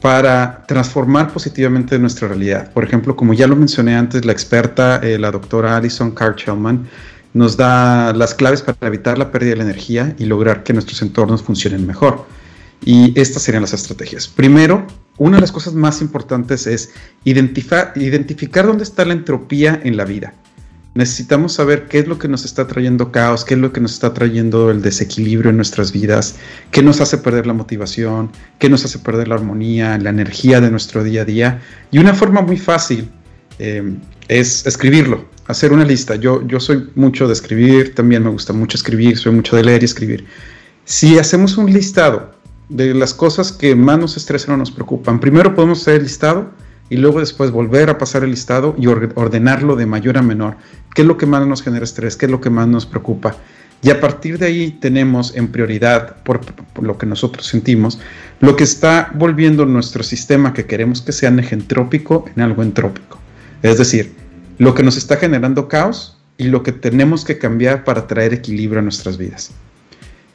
[0.00, 2.72] para transformar positivamente nuestra realidad.
[2.72, 6.88] Por ejemplo, como ya lo mencioné antes, la experta, eh, la doctora Alison Carr-Chellman,
[7.34, 11.02] nos da las claves para evitar la pérdida de la energía y lograr que nuestros
[11.02, 12.26] entornos funcionen mejor.
[12.84, 14.28] Y estas serían las estrategias.
[14.28, 14.86] Primero,
[15.18, 16.90] una de las cosas más importantes es
[17.24, 20.32] identificar dónde está la entropía en la vida.
[20.94, 23.92] Necesitamos saber qué es lo que nos está trayendo caos, qué es lo que nos
[23.92, 26.36] está trayendo el desequilibrio en nuestras vidas,
[26.70, 30.70] qué nos hace perder la motivación, qué nos hace perder la armonía, la energía de
[30.70, 31.62] nuestro día a día.
[31.90, 33.08] Y una forma muy fácil
[33.58, 33.96] eh,
[34.28, 36.16] es escribirlo, hacer una lista.
[36.16, 39.82] Yo, yo soy mucho de escribir, también me gusta mucho escribir, soy mucho de leer
[39.82, 40.26] y escribir.
[40.84, 42.32] Si hacemos un listado
[42.68, 46.50] de las cosas que más nos estresan o nos preocupan, primero podemos hacer el listado
[46.90, 50.56] y luego después volver a pasar el listado y ordenarlo de mayor a menor.
[50.94, 52.16] ¿Qué es lo que más nos genera estrés?
[52.16, 53.36] ¿Qué es lo que más nos preocupa?
[53.82, 56.40] Y a partir de ahí tenemos en prioridad, por,
[56.82, 58.00] lo que nosotros sentimos,
[58.40, 63.18] lo que está volviendo nuestro sistema que queremos que sea negentrópico en algo entrópico.
[63.62, 64.14] Es decir,
[64.58, 68.80] lo que nos está generando caos y lo que tenemos que cambiar para traer equilibrio
[68.80, 69.52] a nuestras vidas.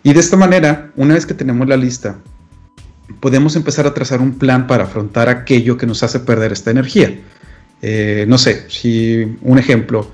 [0.04, 2.18] Y de esta manera, una vez que tenemos la lista,
[3.20, 7.14] podemos empezar a trazar un plan para afrontar aquello que nos hace perder esta energía.
[7.82, 10.10] Eh, no sé, si un ejemplo,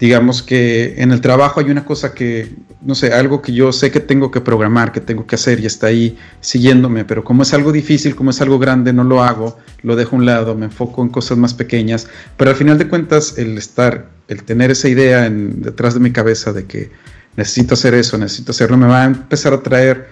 [0.00, 3.92] digamos que en el trabajo hay una cosa que, no sé, algo que yo sé
[3.92, 7.54] que tengo que programar, que tengo que hacer y está ahí siguiéndome, pero como es
[7.54, 10.66] algo difícil, como es algo grande, no lo hago, lo dejo a un lado, me
[10.66, 14.88] enfoco en cosas más pequeñas, pero al final de cuentas el estar, el tener esa
[14.88, 16.90] idea en, detrás de mi cabeza de que
[17.36, 20.08] necesito hacer eso, necesito hacerlo, me va a empezar a traer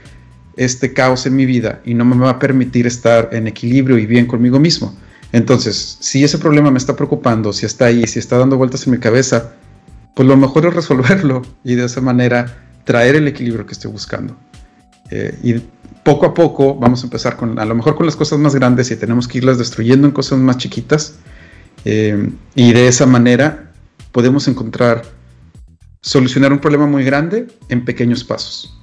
[0.57, 4.07] este caos en mi vida y no me va a permitir estar en equilibrio y
[4.07, 4.95] bien conmigo mismo.
[5.33, 8.93] Entonces, si ese problema me está preocupando, si está ahí, si está dando vueltas en
[8.93, 9.53] mi cabeza,
[10.15, 14.37] pues lo mejor es resolverlo y de esa manera traer el equilibrio que estoy buscando.
[15.11, 15.55] Eh, y
[16.03, 18.91] poco a poco vamos a empezar con, a lo mejor con las cosas más grandes
[18.91, 21.17] y tenemos que irlas destruyendo en cosas más chiquitas.
[21.85, 23.73] Eh, y de esa manera
[24.13, 25.03] podemos encontrar
[26.01, 28.79] solucionar un problema muy grande en pequeños pasos.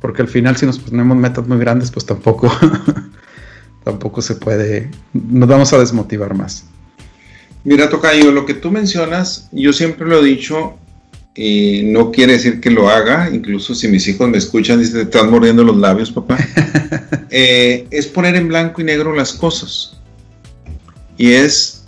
[0.00, 2.50] Porque al final si nos ponemos metas muy grandes, pues tampoco,
[3.84, 6.64] tampoco se puede, nos vamos a desmotivar más.
[7.64, 10.78] Mira, Tocayo, lo que tú mencionas, yo siempre lo he dicho,
[11.34, 15.02] y no quiere decir que lo haga, incluso si mis hijos me escuchan, dicen, te
[15.02, 16.38] están mordiendo los labios, papá,
[17.30, 19.96] eh, es poner en blanco y negro las cosas.
[21.16, 21.84] Y es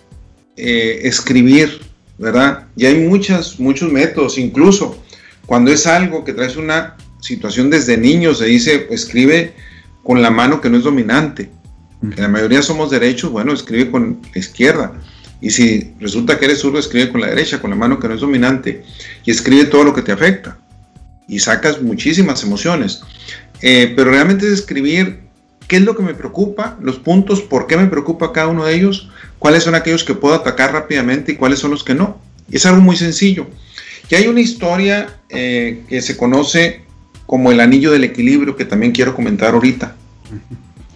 [0.57, 1.81] eh, escribir,
[2.19, 2.67] ¿verdad?
[2.77, 5.03] Y hay muchas, muchos métodos, incluso
[5.47, 9.55] cuando es algo que traes una situación desde niño, se dice, escribe
[10.03, 11.51] con la mano que no es dominante.
[12.03, 14.93] En la mayoría somos derechos, bueno, escribe con la izquierda.
[15.41, 18.15] Y si resulta que eres zurdo, escribe con la derecha, con la mano que no
[18.15, 18.85] es dominante.
[19.25, 20.59] Y escribe todo lo que te afecta.
[21.29, 23.03] Y sacas muchísimas emociones.
[23.61, 25.21] Eh, pero realmente es escribir
[25.69, 28.75] qué es lo que me preocupa, los puntos, por qué me preocupa cada uno de
[28.75, 32.21] ellos, cuáles son aquellos que puedo atacar rápidamente y cuáles son los que no.
[32.51, 33.47] es algo muy sencillo.
[34.11, 36.83] Y hay una historia eh, que se conoce
[37.27, 39.97] como el anillo del equilibrio que también quiero comentar ahorita.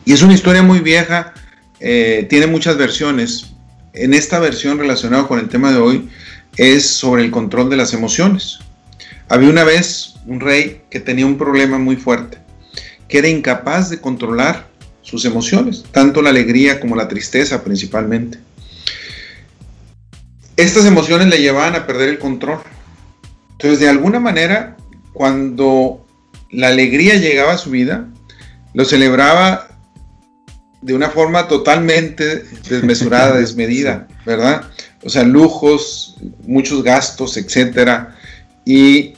[0.05, 1.35] Y es una historia muy vieja,
[1.81, 3.53] eh, tiene muchas versiones.
[3.93, 6.09] En esta versión relacionada con el tema de hoy
[6.57, 8.59] es sobre el control de las emociones.
[9.29, 12.39] Había una vez un rey que tenía un problema muy fuerte,
[13.09, 14.69] que era incapaz de controlar
[15.03, 18.39] sus emociones, tanto la alegría como la tristeza principalmente.
[20.57, 22.61] Estas emociones le llevaban a perder el control.
[23.53, 24.77] Entonces, de alguna manera,
[25.13, 26.06] cuando
[26.51, 28.09] la alegría llegaba a su vida,
[28.75, 29.69] lo celebraba
[30.83, 34.63] de una forma totalmente desmesurada, desmedida, ¿verdad?
[35.05, 38.17] O sea, lujos, muchos gastos, etcétera.
[38.65, 39.15] Y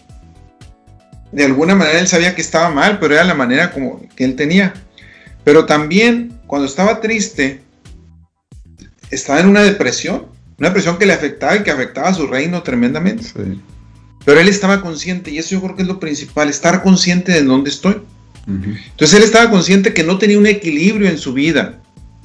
[1.33, 4.37] de alguna manera él sabía que estaba mal, pero era la manera como que él
[4.37, 4.75] tenía.
[5.45, 7.62] Pero también cuando estaba triste,
[9.11, 10.27] estaba en una depresión,
[10.59, 13.25] una depresión que le afectaba y que afectaba a su reino tremendamente.
[14.29, 17.43] Pero él estaba consciente, y eso yo creo que es lo principal, estar consciente de
[17.43, 18.03] dónde estoy.
[18.47, 21.79] Entonces él estaba consciente que no tenía un equilibrio en su vida.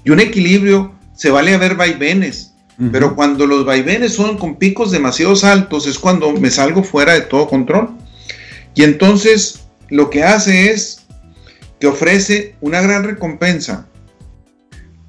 [0.04, 2.56] Y un equilibrio se vale a ver vaivenes.
[2.92, 7.22] Pero cuando los vaivenes son con picos demasiado altos es cuando me salgo fuera de
[7.22, 7.92] todo control.
[8.76, 11.06] Y entonces lo que hace es
[11.80, 13.88] te ofrece una gran recompensa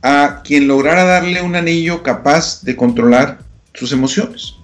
[0.00, 3.40] a quien lograra darle un anillo capaz de controlar
[3.72, 4.58] sus emociones.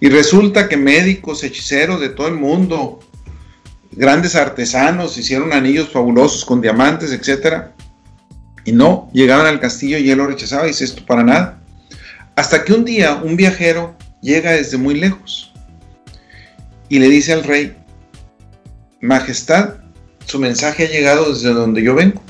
[0.00, 3.00] Y resulta que médicos, hechiceros de todo el mundo,
[3.92, 7.64] grandes artesanos hicieron anillos fabulosos con diamantes, etc.
[8.64, 11.62] Y no, llegaban al castillo y él lo rechazaba y dice esto para nada.
[12.34, 15.52] Hasta que un día un viajero llega desde muy lejos
[16.88, 17.76] y le dice al rey,
[19.02, 19.76] Majestad,
[20.26, 22.22] su mensaje ha llegado desde donde yo vengo.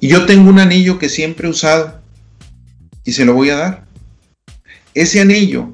[0.00, 2.00] Y yo tengo un anillo que siempre he usado
[3.04, 3.84] y se lo voy a dar.
[4.94, 5.72] Ese anillo,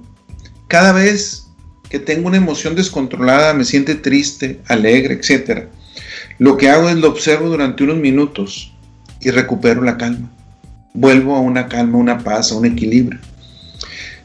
[0.69, 1.47] cada vez
[1.89, 5.67] que tengo una emoción descontrolada, me siente triste, alegre, etc.
[6.39, 8.73] Lo que hago es lo observo durante unos minutos
[9.21, 10.31] y recupero la calma.
[10.93, 13.21] Vuelvo a una calma, una paz, a un equilibrio.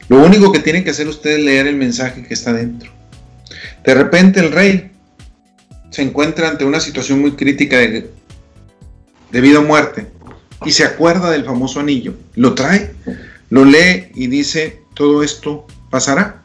[0.08, 2.90] Lo único que tienen que hacer ustedes es leer el mensaje que está dentro.
[3.84, 4.90] De repente el rey
[5.90, 8.10] se encuentra ante una situación muy crítica de,
[9.30, 10.08] vida o muerte
[10.64, 12.92] y se acuerda del famoso anillo, lo trae,
[13.48, 16.42] lo lee y dice, todo esto pasará.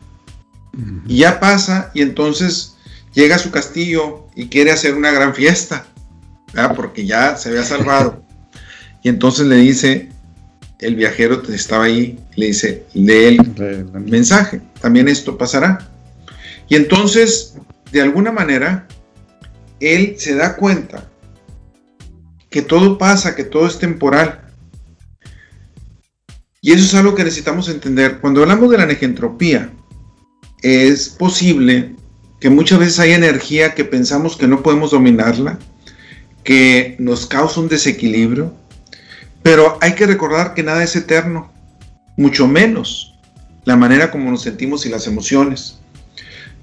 [1.07, 2.75] Y ya pasa y entonces
[3.13, 5.85] llega a su castillo y quiere hacer una gran fiesta,
[6.75, 8.21] porque ya se había salvado.
[9.03, 10.09] y entonces le dice,
[10.79, 15.89] el viajero estaba ahí, le dice, lee el mensaje, también esto pasará.
[16.67, 17.55] Y entonces,
[17.91, 18.87] de alguna manera,
[19.79, 21.09] él se da cuenta
[22.49, 24.44] que todo pasa, que todo es temporal.
[26.65, 28.19] Y eso es algo que necesitamos entender.
[28.19, 29.71] Cuando hablamos de la negentropía,
[30.63, 31.93] es posible
[32.39, 35.59] que muchas veces hay energía que pensamos que no podemos dominarla,
[36.43, 38.51] que nos causa un desequilibrio,
[39.43, 41.53] pero hay que recordar que nada es eterno,
[42.17, 43.13] mucho menos
[43.65, 45.77] la manera como nos sentimos y las emociones.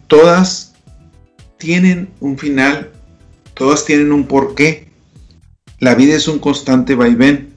[0.09, 0.73] Todas
[1.59, 2.91] tienen un final
[3.55, 4.89] todas tienen un porqué.
[5.79, 7.52] La vida es un constante vaivén.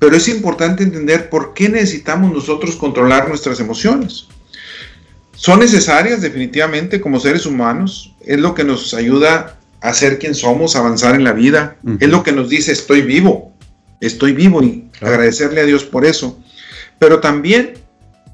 [0.00, 4.26] Pero es importante entender por qué necesitamos nosotros controlar nuestras emociones.
[5.36, 8.16] Son necesarias definitivamente como seres humanos.
[8.26, 11.76] Es lo que nos ayuda a ser quien somos, a avanzar en la vida.
[12.00, 13.52] Es lo que nos dice estoy vivo.
[14.00, 16.38] Estoy vivo y agradecerle a Dios por eso.
[16.98, 17.74] Pero también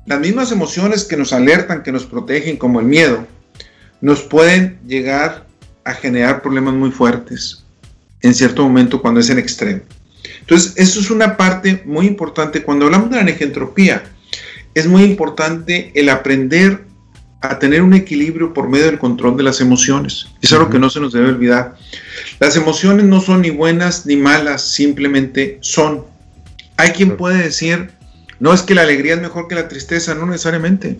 [0.06, 3.26] las mismas emociones que nos alertan, que nos protegen, como el miedo,
[4.00, 5.46] nos pueden llegar
[5.84, 7.64] a generar problemas muy fuertes
[8.22, 9.82] en cierto momento cuando es en extremo.
[10.46, 12.62] Entonces, eso es una parte muy importante.
[12.62, 14.04] Cuando hablamos de la negentropía,
[14.74, 16.84] es muy importante el aprender
[17.40, 20.28] a tener un equilibrio por medio del control de las emociones.
[20.40, 21.74] Es algo que no se nos debe olvidar.
[22.38, 26.04] Las emociones no son ni buenas ni malas, simplemente son.
[26.76, 27.90] Hay quien puede decir,
[28.38, 30.98] no es que la alegría es mejor que la tristeza, no necesariamente.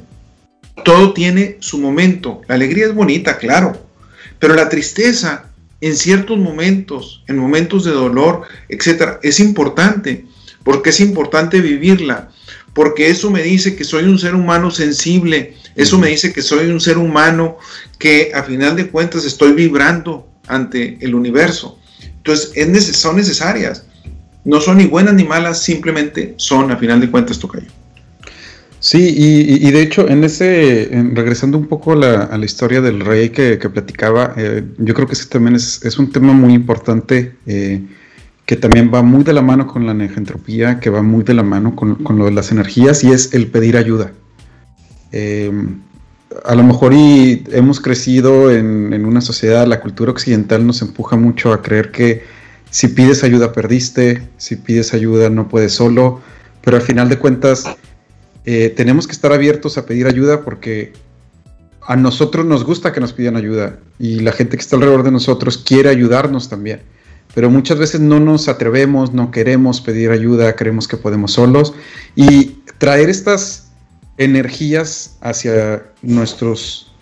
[0.84, 2.42] Todo tiene su momento.
[2.48, 3.86] La alegría es bonita, claro,
[4.40, 5.46] pero la tristeza
[5.86, 10.24] en ciertos momentos, en momentos de dolor, etcétera, es importante,
[10.64, 12.30] porque es importante vivirla,
[12.74, 16.66] porque eso me dice que soy un ser humano sensible, eso me dice que soy
[16.66, 17.58] un ser humano
[17.98, 21.78] que a final de cuentas estoy vibrando ante el universo.
[22.02, 23.84] Entonces, es son necesarias.
[24.44, 27.68] No son ni buenas ni malas, simplemente son a final de cuentas tocayo.
[28.86, 33.58] Sí, y, de hecho, en ese, regresando un poco a la, historia del rey que,
[33.68, 37.82] platicaba, eh, yo creo que ese también es, un tema muy importante eh,
[38.44, 41.42] que también va muy de la mano con la negentropía, que va muy de la
[41.42, 44.12] mano con, lo de las energías, y es el pedir ayuda.
[45.10, 45.50] Eh,
[46.44, 51.16] a lo mejor y hemos crecido en, en, una sociedad, la cultura occidental nos empuja
[51.16, 52.22] mucho a creer que
[52.70, 56.20] si pides ayuda perdiste, si pides ayuda no puedes solo,
[56.62, 57.66] pero al final de cuentas
[58.46, 60.92] eh, tenemos que estar abiertos a pedir ayuda porque
[61.82, 65.10] a nosotros nos gusta que nos pidan ayuda y la gente que está alrededor de
[65.10, 66.82] nosotros quiere ayudarnos también.
[67.34, 71.74] Pero muchas veces no nos atrevemos, no queremos pedir ayuda, creemos que podemos solos
[72.14, 73.66] y traer estas
[74.16, 76.92] energías hacia nuestros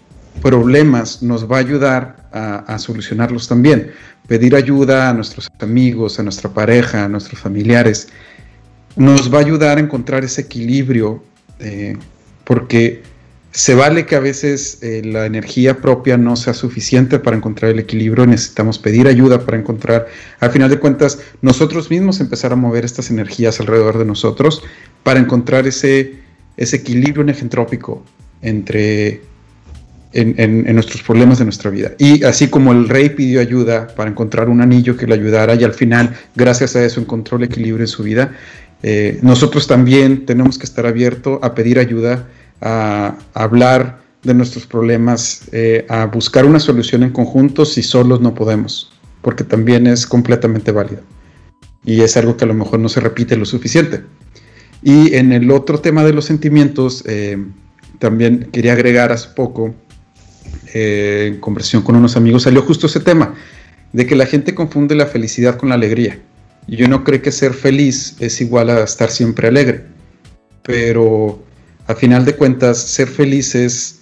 [0.40, 3.92] problemas nos va a ayudar a, a, solucionarlos también.
[4.26, 8.08] Pedir ayuda a nuestros amigos, a nuestra pareja, a nuestros familiares,
[8.96, 11.22] nos va a ayudar a encontrar ese equilibrio
[11.58, 11.96] eh,
[12.44, 13.02] porque
[13.54, 17.78] se vale que a veces eh, la energía propia no sea suficiente para encontrar el
[17.78, 20.08] equilibrio, necesitamos pedir ayuda para encontrar,
[20.40, 24.64] al final de cuentas, nosotros mismos empezar a mover estas energías alrededor de nosotros
[25.04, 26.14] para encontrar ese,
[26.56, 28.04] ese equilibrio negentrópico
[28.42, 29.22] entre
[30.14, 30.34] en,
[30.66, 31.92] en, nuestros problemas de nuestra vida.
[31.98, 35.64] Y así como el rey pidió ayuda para encontrar un anillo que le ayudara y
[35.64, 38.32] al final, gracias a eso, encontró el equilibrio en su vida,
[38.86, 42.28] eh, nosotros también tenemos que estar abiertos a pedir ayuda,
[42.60, 48.34] a, hablar de nuestros problemas, eh, a buscar una solución en conjunto si solos no
[48.34, 51.00] podemos, porque también es completamente válido.
[51.82, 54.02] Y es algo que a lo mejor no se repite lo suficiente.
[54.82, 57.42] Y en el otro tema de los sentimientos, eh,
[57.98, 59.74] también quería agregar hace poco,
[60.74, 63.34] en conversación con unos amigos, salió justo ese tema,
[63.94, 66.18] de que la gente confunde la felicidad con la alegría.
[66.66, 69.84] Yo no creo que ser feliz es igual a estar siempre alegre,
[70.62, 71.42] pero
[71.86, 74.00] a final de cuentas ser feliz es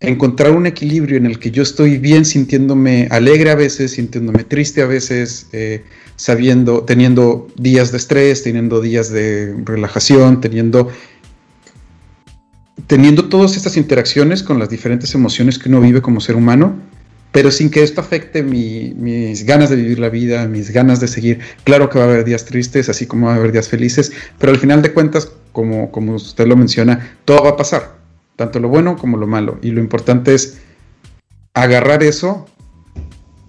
[0.00, 4.82] encontrar un equilibrio en el que yo estoy bien sintiéndome alegre a veces, sintiéndome triste
[4.82, 5.84] a veces, eh,
[6.16, 10.90] sabiendo, teniendo días de estrés, teniendo días de relajación, teniendo
[12.86, 16.76] teniendo todas estas interacciones con las diferentes emociones que uno vive como ser humano
[17.36, 21.40] pero sin que esto afecte mis ganas de vivir la vida, mis ganas de seguir.
[21.64, 24.52] Claro que va a haber días tristes, así como va a haber días felices, pero
[24.52, 27.98] al final de cuentas, como, como usted lo menciona, todo va a pasar,
[28.36, 29.58] tanto lo bueno como lo malo.
[29.60, 30.62] Y lo importante es
[31.52, 32.46] agarrar eso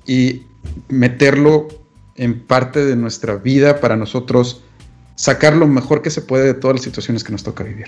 [0.06, 0.42] y
[0.90, 1.70] meterlo
[2.18, 4.64] en parte de nuestra vida para nosotros
[5.16, 7.88] sacar lo mejor que se puede de todas las situaciones que nos toca vivir.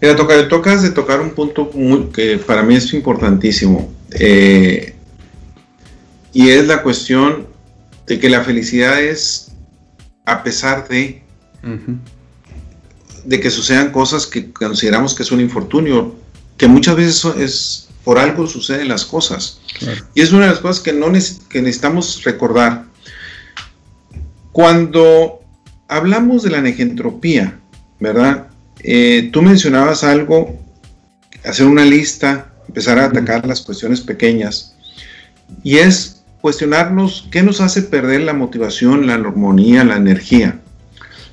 [0.00, 1.70] Mira, toca, tocas de tocar un punto
[2.12, 3.96] que para mí es importantísimo.
[4.12, 4.94] Eh,
[6.32, 7.46] y es la cuestión
[8.06, 9.52] de que la felicidad es
[10.24, 11.22] a pesar de,
[13.24, 16.14] de que sucedan cosas que consideramos que es un infortunio,
[16.56, 19.60] que muchas veces es por algo suceden las cosas.
[20.14, 21.12] Y es una de las cosas que, no
[21.48, 22.86] que necesitamos recordar.
[24.52, 25.40] Cuando
[25.88, 27.58] hablamos de la negentropía,
[28.00, 28.48] ¿verdad?
[28.80, 30.58] Eh, tú mencionabas algo,
[31.44, 34.74] hacer una lista empezar a atacar las cuestiones pequeñas.
[35.62, 40.60] Y es cuestionarnos qué nos hace perder la motivación, la armonía, la energía.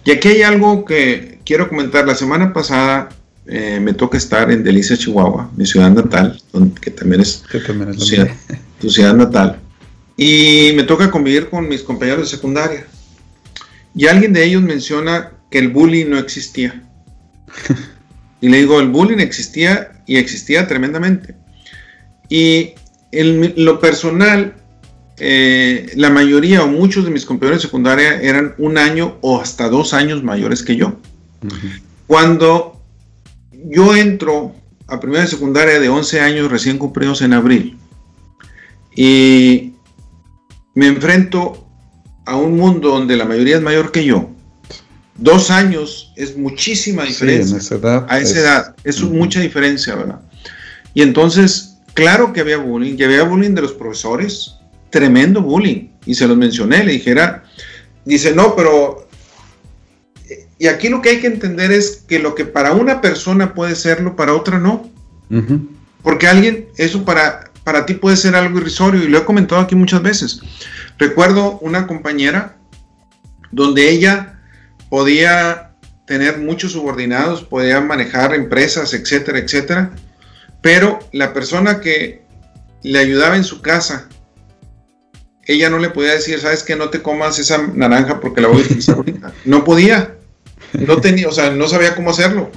[0.04, 2.08] Y aquí hay algo que quiero comentar.
[2.08, 3.10] La semana pasada
[3.48, 6.42] eh, me toca estar en Delicia, Chihuahua, mi ciudad natal,
[6.82, 7.44] que también es,
[8.80, 9.60] tu, ciudad, natal.
[10.18, 12.88] Y me toca convivir con mis compañeros de secundaria.
[13.96, 16.84] Y alguien de ellos menciona que el bullying no existía.
[18.42, 21.36] Y le digo, el bullying existía y existía tremendamente.
[22.30, 22.74] Y
[23.12, 24.56] en lo personal,
[25.18, 29.70] eh, la mayoría o muchos de mis compañeros de secundaria eran un año o hasta
[29.70, 31.00] dos años mayores que yo.
[32.08, 32.82] Cuando
[33.52, 34.56] yo entro
[34.88, 37.78] a primera secundaria de 11 años recién cumplidos en abril
[38.96, 39.74] y
[40.74, 41.68] me enfrento
[42.26, 44.30] a un mundo donde la mayoría es mayor que yo,
[45.18, 47.57] Dos años es muchísima diferencia.
[48.09, 50.20] a esa edad, es mucha diferencia, ¿verdad?
[50.93, 54.55] Y entonces, claro que había bullying, y había bullying de los profesores,
[54.89, 55.89] tremendo bullying.
[56.05, 57.43] Y se los mencioné, le dijera,
[58.03, 59.07] dice, no, pero...
[60.57, 63.76] Y aquí lo que hay que entender es que lo que para una persona puede
[63.76, 64.89] serlo, para otra no.
[66.01, 69.76] Porque alguien, eso para, para ti puede ser algo irrisorio, y lo he comentado aquí
[69.76, 70.41] muchas veces.
[70.97, 72.57] Recuerdo una compañera
[73.51, 74.35] donde ella
[74.90, 75.72] podía
[76.06, 79.92] tener muchos subordinados, podía manejar empresas, etcétera, etcétera,
[80.62, 82.24] pero la persona que
[82.84, 84.08] le ayudaba en su casa,
[85.46, 88.62] ella no le podía decir, sabes que no te comas esa naranja porque la voy
[88.62, 89.34] a utilizar ahorita.
[89.46, 90.16] No podía.
[90.74, 92.52] No tenía, o sea, no sabía cómo hacerlo.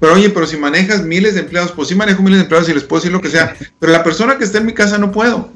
[0.00, 2.74] Pero oye, pero si manejas miles de empleados, pues sí manejo miles de empleados y
[2.74, 3.54] les puedo decir lo que sea.
[3.78, 5.52] Pero la persona que está en mi casa no puedo.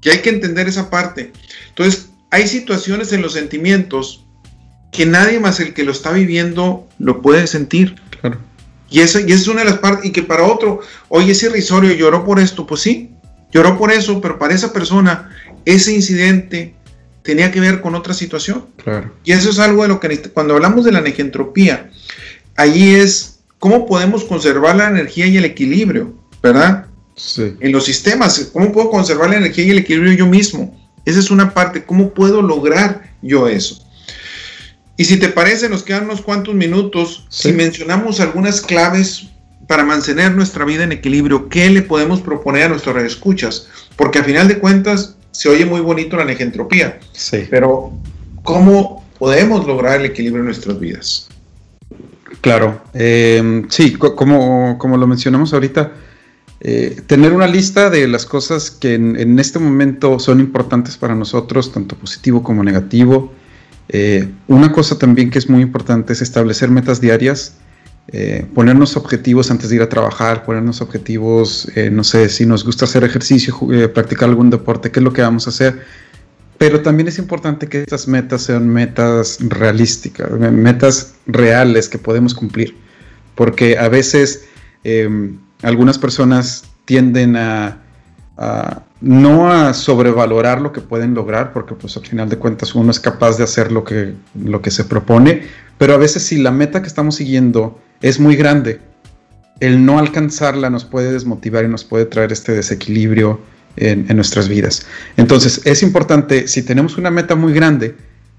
[0.00, 1.32] Que hay que entender esa parte.
[1.68, 4.24] Entonces, hay situaciones en los sentimientos
[4.90, 7.96] que nadie más el que lo está viviendo lo puede sentir.
[8.20, 8.38] Claro.
[8.90, 11.92] Y esa, y es una de las partes, y que para otro, oye, ese irrisorio
[11.92, 13.10] lloró por esto, pues sí,
[13.52, 15.30] lloró por eso, pero para esa persona,
[15.64, 16.74] ese incidente
[17.22, 18.66] tenía que ver con otra situación.
[18.82, 19.12] Claro.
[19.24, 21.90] Y eso es algo de lo que cuando hablamos de la negentropía,
[22.56, 26.86] allí es cómo podemos conservar la energía y el equilibrio, ¿verdad?
[27.16, 27.54] Sí.
[27.60, 30.74] En los sistemas, ¿cómo puedo conservar la energía y el equilibrio yo mismo?
[31.04, 33.84] Esa es una parte, ¿cómo puedo lograr yo eso?
[34.98, 37.24] Y si te parece, nos quedan unos cuantos minutos.
[37.30, 39.28] Si mencionamos algunas claves
[39.66, 43.68] para mantener nuestra vida en equilibrio, ¿qué le podemos proponer a nuestros escuchas?
[43.96, 46.98] Porque a final de cuentas se oye muy bonito la negentropía.
[47.12, 47.46] Sí.
[47.48, 47.92] Pero,
[48.42, 51.28] ¿cómo podemos lograr el equilibrio en nuestras vidas?
[52.40, 52.82] Claro.
[52.92, 55.92] Eh, sí, como, como lo mencionamos ahorita,
[56.60, 61.72] eh, tener una lista de las cosas que en, este momento son importantes para nosotros,
[61.72, 63.32] tanto positivo como negativo.
[63.88, 67.54] Eh, una cosa también que es muy importante es establecer metas diarias,
[68.08, 72.86] eh, ponernos objetivos antes de ir a trabajar, ponernos objetivos, no sé, si nos gusta
[72.86, 73.54] hacer ejercicio,
[73.92, 75.82] practicar algún deporte, qué es lo que vamos a hacer.
[76.58, 82.74] Pero también es importante que estas metas sean metas realísticas, metas reales que podemos cumplir,
[83.36, 84.44] porque a veces
[84.82, 87.80] em, algunas personas tienden a,
[89.00, 93.00] no a sobrevalorar lo que pueden lograr, porque pues al final de cuentas uno es
[93.00, 95.42] capaz de hacer lo que, lo que se propone,
[95.76, 98.80] pero a veces si la meta que estamos siguiendo es muy grande,
[99.60, 103.40] el no alcanzarla nos puede desmotivar y nos puede traer este desequilibrio
[103.76, 104.86] en, en nuestras vidas.
[105.16, 107.96] Entonces es importante, si tenemos una meta muy grande,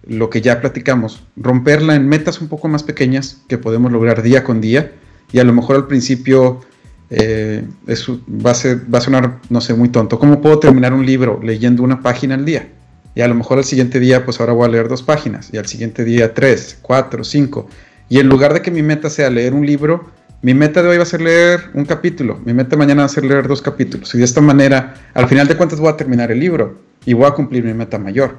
[0.08, 4.44] lo que ya platicamos, romperla en metas un poco más pequeñas que podemos lograr día
[4.44, 4.94] con día
[5.32, 6.62] y a lo mejor al principio
[7.10, 10.20] eh, eso va, a ser, va a sonar, no sé, muy tonto.
[10.20, 12.70] ¿Cómo puedo terminar un libro leyendo una página al día?
[13.16, 15.58] Y a lo mejor al siguiente día, pues ahora voy a leer dos páginas, y
[15.58, 17.68] al siguiente día tres, cuatro, cinco.
[18.08, 20.10] Y en lugar de que mi meta sea leer un libro,
[20.42, 23.10] mi meta de hoy va a ser leer un capítulo, mi meta mañana va a
[23.10, 24.14] ser leer dos capítulos.
[24.16, 27.26] Y de esta manera, al final de cuentas, voy a terminar el libro y voy
[27.26, 28.38] a cumplir mi meta mayor.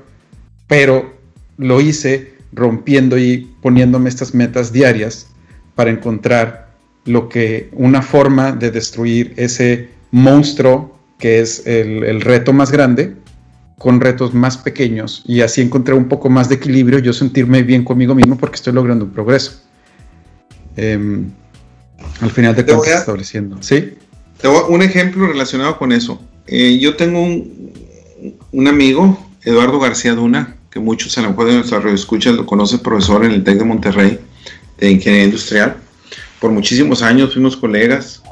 [0.66, 1.14] Pero
[1.58, 5.26] lo hice rompiendo y poniéndome estas metas diarias
[5.74, 6.59] para encontrar
[7.04, 13.14] lo que una forma de destruir ese monstruo que es el, reto más grande
[13.78, 17.84] con retos más pequeños y así encontrar un poco más de equilibrio, yo sentirme bien
[17.84, 19.62] conmigo mismo porque estoy logrando un progreso.
[20.76, 21.30] Em,
[22.20, 23.56] al final de cuentas estableciendo.
[23.60, 23.94] ¿Sí?
[24.70, 26.20] un ejemplo relacionado con eso.
[26.46, 27.72] Eh, yo tengo un,
[28.52, 32.46] un, amigo, Eduardo García Duna, que muchos a lo mejor de nuestra radio escucha lo
[32.46, 34.18] conoce, profesor en el TEC de Monterrey
[34.78, 35.76] de Ingeniería Industrial
[36.40, 38.22] por muchísimos años, fuimos colegas.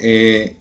[0.00, 0.56] Eh,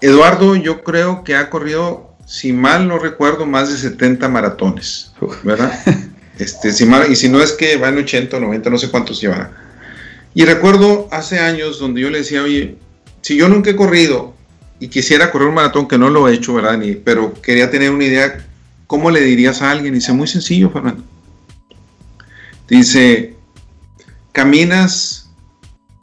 [0.00, 5.12] Eduardo, yo creo que ha corrido, si mal no recuerdo, más de 70 maratones,
[5.42, 5.72] ¿verdad?
[6.38, 9.20] Este, si y si no es que va en 80 o 90, no sé cuántos
[9.20, 9.52] llevará.
[10.34, 12.78] Y recuerdo hace años donde yo le decía, oye,
[13.20, 14.32] si yo nunca he corrido
[14.78, 16.78] y quisiera correr un maratón, que no lo he hecho, ¿verdad?
[16.78, 18.42] Ni, pero quería tener una idea,
[18.86, 19.92] ¿cómo le dirías a alguien?
[19.92, 21.04] Dice, muy sencillo, Fernando.
[22.66, 23.34] Dice,
[24.32, 25.19] caminas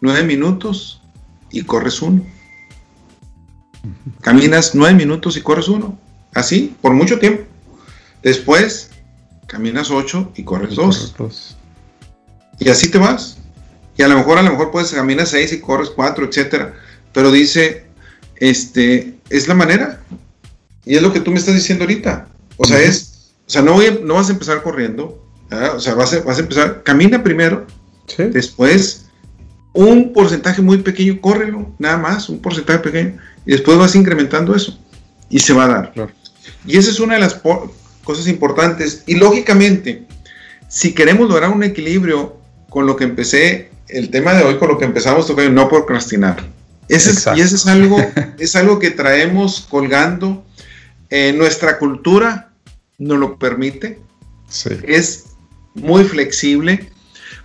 [0.02, 1.02] nueve minutos
[1.52, 2.24] y corres uno.
[4.22, 5.98] Caminas nueve minutos y corres uno.
[6.34, 7.44] Así, por mucho tiempo.
[8.22, 8.92] Después,
[9.48, 11.14] caminas ocho y corres dos.
[12.60, 13.38] Y así te vas.
[13.98, 16.74] Y a lo mejor, a lo mejor puedes caminar seis y corres cuatro, etcétera.
[17.14, 17.86] Pero dice,
[18.36, 20.02] este, es la manera.
[20.86, 22.28] Y es lo que tú me estás diciendo ahorita.
[22.58, 25.24] O sea, es, o sea, no, no vas a empezar corriendo.
[25.74, 27.66] O sea, vas a, vas a empezar, camina primero.
[28.18, 29.07] Después
[29.78, 34.80] un porcentaje muy pequeño, córrelo, nada más, un porcentaje pequeño, y después vas incrementando eso
[35.30, 35.94] y se va a dar.
[36.66, 37.36] Y esa es una de las
[38.04, 39.04] cosas importantes.
[39.06, 40.08] Y lógicamente,
[40.68, 42.38] si queremos lograr un equilibrio
[42.70, 46.44] con lo que empecé, el tema de hoy, con lo que empezamos, tocar no procrastinar.
[46.90, 47.98] Ese es, y eso es algo,
[48.40, 50.44] es algo que traemos colgando.
[51.36, 52.50] nuestra cultura
[52.98, 54.00] nos lo permite.
[54.88, 55.26] Es
[55.76, 56.90] muy flexible.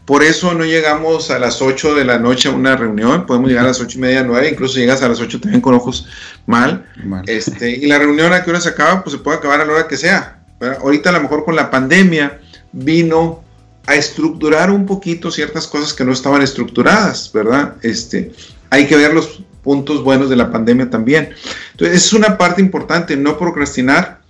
[0.05, 3.65] Por eso no llegamos a las 8 de la noche a una reunión, podemos llegar
[3.65, 6.09] a las 8 y media, 9, incluso llegas a las 8 también con ojos
[6.47, 6.87] mal.
[7.27, 9.73] Este, y la reunión a qué hora se acaba, pues se puede acabar a la
[9.73, 10.45] hora que sea.
[10.81, 12.41] Ahorita a lo mejor con la pandemia
[12.73, 13.45] vino
[13.87, 17.77] a estructurar un poquito ciertas cosas que no estaban estructuradas, ¿verdad?
[17.83, 18.33] Este,
[18.71, 21.31] hay que ver los puntos buenos de la pandemia también.
[21.73, 24.23] Entonces, es una parte importante, no procrastinar.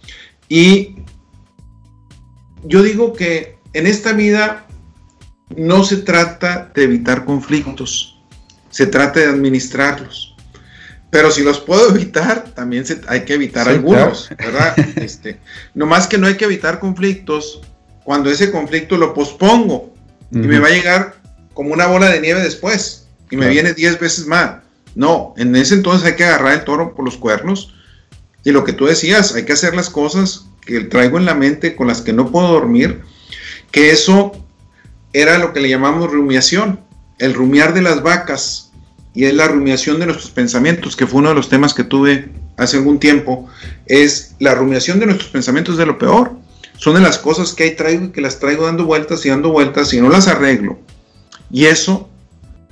[0.48, 0.96] Y
[2.64, 4.66] yo digo que en esta vida
[5.56, 8.20] no se trata de evitar conflictos,
[8.70, 10.34] se trata de administrarlos.
[11.10, 14.74] Pero si los puedo evitar, también hay que evitar algunos, ¿verdad?
[14.96, 15.38] Este,
[15.74, 17.60] no más que no hay que evitar conflictos
[18.04, 19.92] cuando ese conflicto lo pospongo
[20.32, 21.14] y me va a llegar
[21.54, 24.62] como una bola de nieve después y me viene 10 veces más.
[24.94, 27.74] No, en ese entonces hay que agarrar el toro por los cuernos
[28.44, 31.76] y lo que tú decías, hay que hacer las cosas que traigo en la mente
[31.76, 33.02] con las que no puedo dormir,
[33.70, 34.41] que eso
[35.12, 36.80] era lo que le llamamos rumiación,
[37.18, 38.72] el rumiar de las vacas,
[39.14, 42.30] y es la rumiación de nuestros pensamientos, que fue uno de los temas que tuve
[42.56, 43.48] hace algún tiempo,
[43.86, 46.32] es la rumiación de nuestros pensamientos de lo peor.
[46.78, 49.50] Son de las cosas que ahí traigo y que las traigo dando vueltas y dando
[49.50, 50.78] vueltas y no las arreglo.
[51.50, 52.08] Y eso,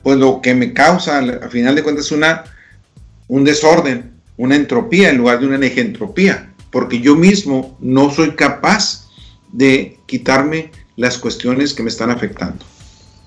[0.03, 2.45] pues lo que me causa, a final de cuentas, es una,
[3.29, 9.07] un desorden, una entropía en lugar de una negentropía, porque yo mismo no soy capaz
[9.53, 12.63] de quitarme las cuestiones que me están afectando.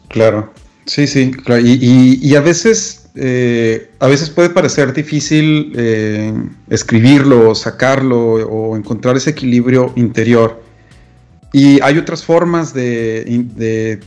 [0.07, 0.53] Claro,
[0.85, 1.31] sí, sí,
[1.63, 6.31] Y, a veces, eh, a veces puede parecer difícil eh,
[6.69, 10.61] escribirlo, sacarlo o encontrar ese equilibrio interior.
[11.51, 13.99] Y hay otras formas de,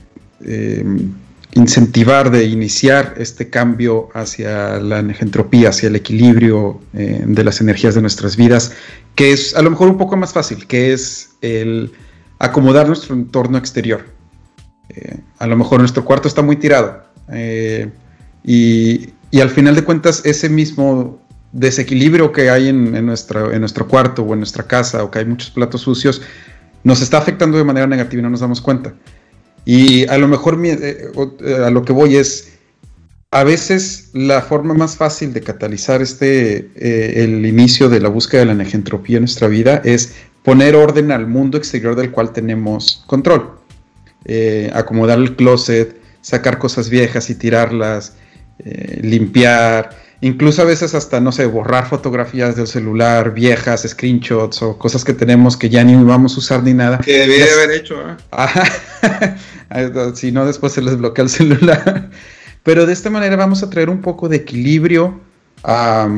[0.45, 1.13] em,
[1.55, 7.97] incentivar, de iniciar este cambio hacia la entropía, hacia el equilibrio eh, de las energías
[7.97, 8.73] de nuestras vidas,
[9.17, 11.91] que es a lo mejor un poco más fácil, que es el
[12.39, 14.05] acomodar nuestro entorno exterior.
[14.89, 17.91] Eh, a lo mejor nuestro cuarto está muy tirado eh,
[18.45, 19.11] y,
[19.41, 21.21] al final de cuentas ese mismo
[21.53, 25.27] desequilibrio que hay en, nuestra, en nuestro cuarto o en nuestra casa o que hay
[25.27, 26.23] muchos platos sucios
[26.85, 28.95] nos está afectando de manera negativa y no nos damos cuenta.
[29.67, 31.11] Y a lo mejor eh,
[31.67, 32.53] a lo que voy es,
[33.31, 36.71] a veces la forma más fácil de catalizar este,
[37.23, 40.15] el inicio de la búsqueda de la negentropía en nuestra vida es
[40.47, 43.51] poner orden al mundo exterior del cual tenemos control.
[44.27, 48.15] Eh, acomodar el closet, sacar cosas viejas y tirarlas,
[48.61, 49.91] eh, limpiar,
[50.21, 55.15] incluso a veces hasta, no sé, borrar fotografías del celular viejas, screenshots o cosas que
[55.15, 56.99] tenemos que ya ni vamos a usar ni nada.
[56.99, 57.97] Que debía haber hecho.
[58.09, 58.15] ¿eh?
[60.15, 62.09] si no, después se les bloquea el celular.
[62.63, 65.19] Pero de esta manera vamos a traer un poco de equilibrio
[65.65, 66.09] a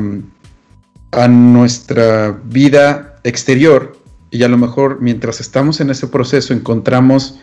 [1.27, 3.98] nuestra vida exterior
[4.31, 7.39] y a lo mejor mientras estamos en ese proceso encontramos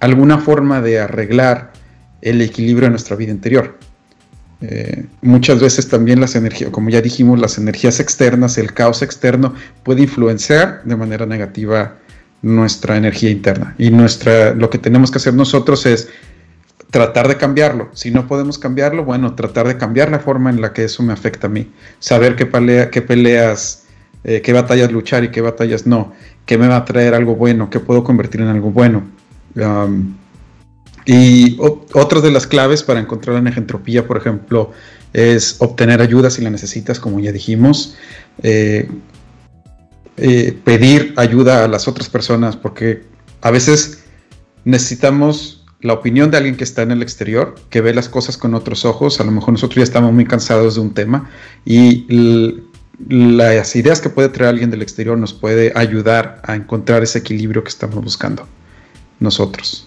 [0.00, 1.72] alguna forma de arreglar
[2.20, 3.78] el equilibrio de nuestra vida interior.
[4.60, 9.54] Eh, muchas veces también las energías, como ya dijimos, las energías externas, el caos externo
[9.84, 11.96] puede influenciar de manera negativa
[12.42, 13.74] nuestra energía interna.
[13.78, 16.08] Y nuestra, lo que tenemos que hacer nosotros es
[16.90, 17.88] tratar de cambiarlo.
[17.92, 21.12] Si no podemos cambiarlo, bueno, tratar de cambiar la forma en la que eso me
[21.12, 21.70] afecta a mí.
[22.00, 22.48] Saber qué,
[22.90, 23.84] qué peleas
[24.24, 26.12] eh, qué batallas luchar y qué batallas no,
[26.46, 29.04] qué me va a traer algo bueno, qué puedo convertir en algo bueno.
[31.06, 34.72] y otra de las claves para encontrar la negentropía, por ejemplo,
[35.12, 37.96] es obtener ayuda si la necesitas, como ya dijimos.
[38.42, 38.88] Eh,
[40.16, 43.04] eh, pedir ayuda a las otras personas, porque
[43.40, 44.04] a veces
[44.64, 48.54] necesitamos la opinión de alguien que está en el exterior, que ve las cosas con
[48.54, 49.20] otros ojos.
[49.20, 51.30] A lo mejor nosotros ya estamos muy cansados de un tema
[51.64, 52.04] y
[53.06, 57.62] las ideas que puede traer alguien del exterior nos puede ayudar a encontrar ese equilibrio
[57.62, 58.48] que estamos buscando
[59.20, 59.86] nosotros.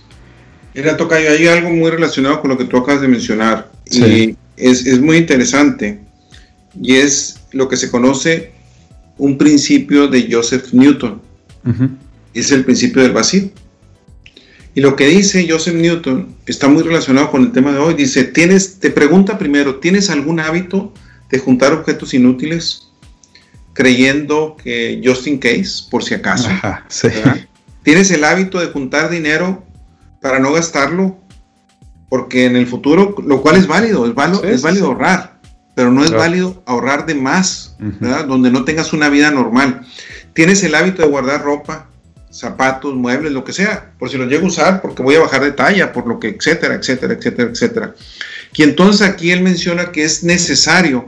[0.74, 5.02] Mira, Tocayo, hay algo muy relacionado con lo que tú acabas de mencionar y es,
[5.02, 6.00] muy interesante
[6.82, 8.54] y es lo que se conoce
[9.18, 11.22] un principio de Joseph Newton.
[12.34, 13.50] Es el principio del vacío.
[14.74, 17.94] Y lo que dice Joseph Newton está muy relacionado con el tema de hoy.
[17.94, 20.94] Dice, ¿tienes, te pregunta primero, ¿tienes algún hábito
[21.30, 22.91] de juntar objetos inútiles?
[23.74, 26.50] Creyendo que just in case, por si acaso.
[27.84, 29.64] Tienes el hábito de juntar dinero
[30.22, 31.18] para no gastarlo,
[32.10, 35.40] porque en el futuro, lo cual es válido, es, válido, es válido ahorrar,
[35.76, 37.76] pero no es válido ahorrar de más,
[38.28, 39.86] donde no tengas una vida normal.
[40.34, 41.90] Tienes el hábito de guardar ropa,
[42.32, 45.44] zapatos, muebles, lo que sea, por si los llego a usar, porque voy a bajar
[45.44, 47.96] de talla, por lo que, etcétera, etcétera, etcétera, etcétera.
[48.54, 51.08] Y entonces aquí él menciona que es necesario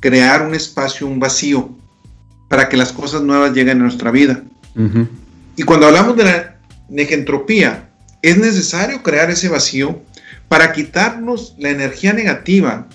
[0.00, 1.70] crear un espacio, un vacío,
[2.48, 4.42] para que las cosas nuevas lleguen a nuestra vida.
[5.56, 6.56] Y cuando hablamos de la
[6.88, 7.88] negentropía,
[8.22, 10.02] es necesario crear ese vacío
[10.48, 12.86] para quitarnos la energía negativa.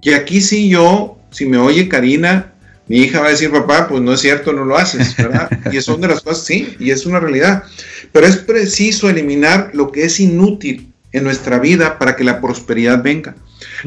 [0.00, 2.52] Y aquí sí yo, si me oye Karina,
[2.86, 5.48] mi hija va a decir, papá, pues no es cierto, no lo haces, ¿verdad?
[5.72, 7.64] y eso es de las cosas, sí, y es una realidad.
[8.12, 13.02] Pero es preciso eliminar lo que es inútil en nuestra vida para que la prosperidad
[13.02, 13.34] venga,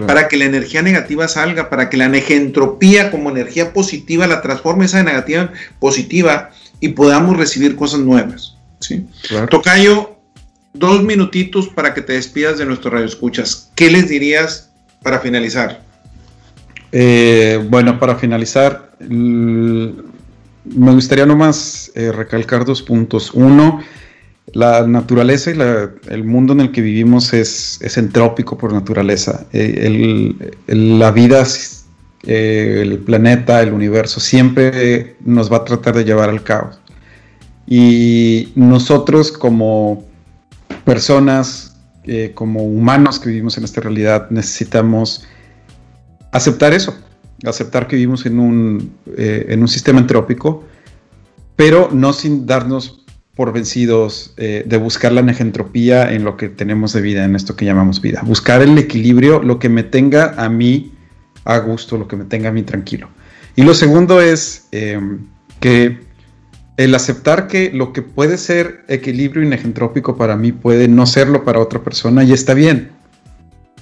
[0.06, 4.86] para que la energía negativa salga, para que la negentropía como energía positiva la transforme
[4.86, 8.58] esa negativa positiva y podamos recibir cosas nuevas.
[8.80, 9.06] ¿sí?
[9.50, 10.18] Tocayo,
[10.74, 13.72] dos minutitos para que te despidas de nuestro radio escuchas.
[13.76, 14.72] ¿Qué les dirías
[15.02, 15.82] para finalizar?
[16.92, 19.94] Eh, bueno, para finalizar, me
[20.66, 23.32] gustaría nomás eh, recalcar dos puntos.
[23.34, 23.82] Uno,
[24.54, 25.58] la naturaleza y
[26.12, 29.46] el mundo en el que vivimos es, entrópico por naturaleza.
[29.52, 30.36] Eh,
[30.68, 31.44] la vida,
[32.24, 36.80] el planeta, el universo, siempre nos va a tratar de llevar al caos.
[37.68, 40.06] Y nosotros como
[40.86, 41.76] personas,
[42.36, 45.26] como humanos que vivimos en esta realidad, necesitamos
[46.34, 46.94] aceptar eso,
[47.46, 50.64] aceptar que vivimos en un, eh, en un sistema entrópico,
[51.56, 53.03] pero no sin darnos
[53.36, 57.56] por vencidos eh, de buscar la negentropía en lo que tenemos de vida, en esto
[57.56, 58.22] que llamamos vida.
[58.24, 60.94] Buscar el equilibrio, lo que me tenga a mí
[61.46, 63.10] a gusto, lo que me tenga a mí tranquilo.
[63.56, 65.00] Y lo segundo es eh,
[65.60, 66.00] que
[66.78, 71.44] el aceptar que lo que puede ser equilibrio y negentrópico para mí puede no serlo
[71.44, 72.92] para otra persona y está bien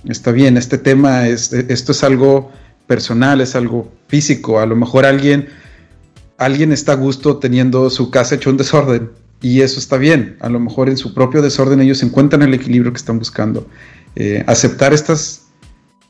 [0.08, 2.52] está bien, este tema, es, esto es algo
[2.88, 5.50] personal, es algo físico, a lo mejor alguien,
[6.38, 10.50] alguien está a gusto teniendo su casa hecho un desorden y eso está bien, a
[10.50, 13.68] lo mejor en su propio desorden ellos encuentran el equilibrio que están buscando.
[14.16, 15.48] Eh, aceptar estas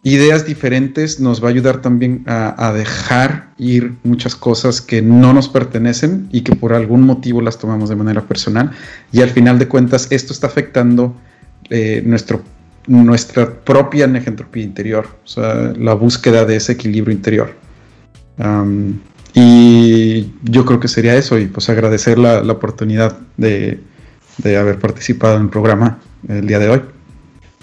[0.04, 5.48] ideas diferentes nos va a ayudar también a, dejar ir muchas cosas que no nos
[5.48, 8.72] pertenecen y que por algún motivo las tomamos de manera personal
[9.12, 11.16] y al final de cuentas esto está afectando
[11.70, 12.42] eh, nuestro
[12.88, 17.56] nuestra propia negentropía interior, o sea, la búsqueda de ese equilibrio interior.
[19.34, 23.80] Y yo creo que sería eso, y pues agradecer la, oportunidad de,
[24.44, 26.82] haber participado en el programa el día de hoy.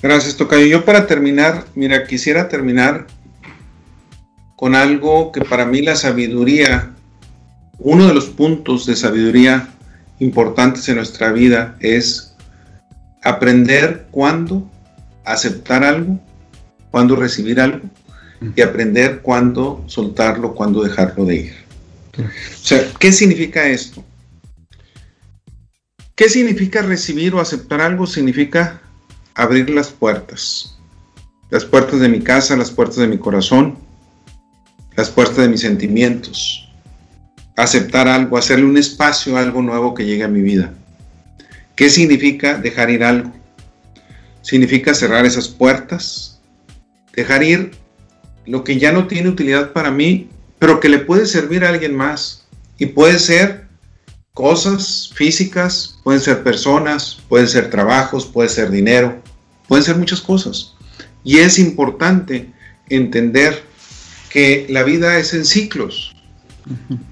[0.03, 0.67] Gracias, Tocayo.
[0.67, 3.07] Yo para terminar, mira, quisiera terminar
[4.57, 6.93] con algo que para mí la sabiduría,
[7.79, 9.69] uno de los puntos de sabiduría
[10.19, 12.35] importantes en nuestra vida es
[13.23, 14.69] aprender cuándo
[15.25, 16.19] aceptar algo,
[16.91, 17.83] cuándo recibir algo
[18.55, 21.55] y aprender cuándo soltarlo, cuándo dejarlo de ir.
[22.19, 24.05] O sea, ¿qué significa esto?
[26.15, 28.07] ¿Qué significa recibir o aceptar algo?
[28.07, 28.81] Significa
[29.35, 30.77] abrir las puertas.
[31.51, 33.79] Las puertas de mi casa, las puertas de mi corazón,
[34.97, 36.69] las puertas de mis sentimientos.
[37.57, 40.75] Aceptar algo, hacerle un espacio a algo nuevo que llegue a mi vida.
[41.77, 43.33] ¿Qué significa dejar ir algo?
[44.49, 46.41] significa cerrar esas puertas,
[47.15, 47.73] dejar ir
[48.49, 50.29] lo que ya no tiene utilidad para mí,
[50.59, 52.47] pero que le puede servir a alguien más.
[52.79, 53.67] Y puede ser
[54.33, 59.21] cosas físicas, pueden ser personas, pueden ser trabajos, puede ser dinero,
[59.67, 60.75] pueden ser muchas cosas.
[61.25, 62.51] Y es importante
[62.89, 63.63] entender
[64.31, 66.15] que la vida es en ciclos.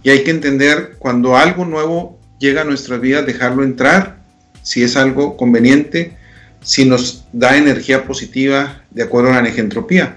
[0.03, 4.23] Y hay que entender cuando algo nuevo llega a nuestra vida, dejarlo entrar,
[4.63, 6.17] si es algo conveniente,
[6.63, 10.17] si nos da energía positiva de acuerdo a la negentropía.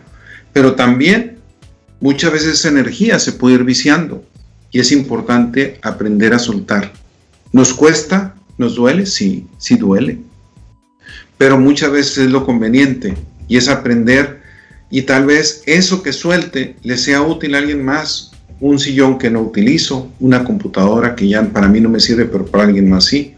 [0.54, 1.38] Pero también
[2.00, 4.24] muchas veces esa energía se puede ir viciando
[4.72, 6.91] y es importante aprender a soltar.
[7.52, 8.36] ¿Nos cuesta?
[8.58, 9.06] ¿Nos duele?
[9.06, 10.20] Sí, sí duele.
[11.38, 13.16] Pero muchas veces es lo conveniente
[13.47, 14.41] y es aprender
[14.91, 18.32] y tal vez eso que suelte le sea útil a alguien más.
[18.62, 22.45] Un sillón que no utilizo, una computadora que ya para mí no me sirve, pero
[22.45, 23.36] para alguien más sí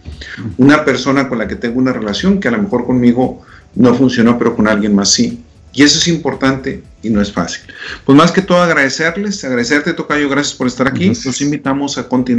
[0.58, 3.42] una persona con la que tengo una relación que a lo mejor conmigo
[3.76, 5.42] no funcionó, pero con alguien más sí.
[5.74, 7.62] Y eso es importante y no es fácil.
[8.06, 11.08] Pues más que todo agradecerles, agradecerte Tocayo, gracias por estar aquí.
[11.08, 12.32] Los invitamos a continuar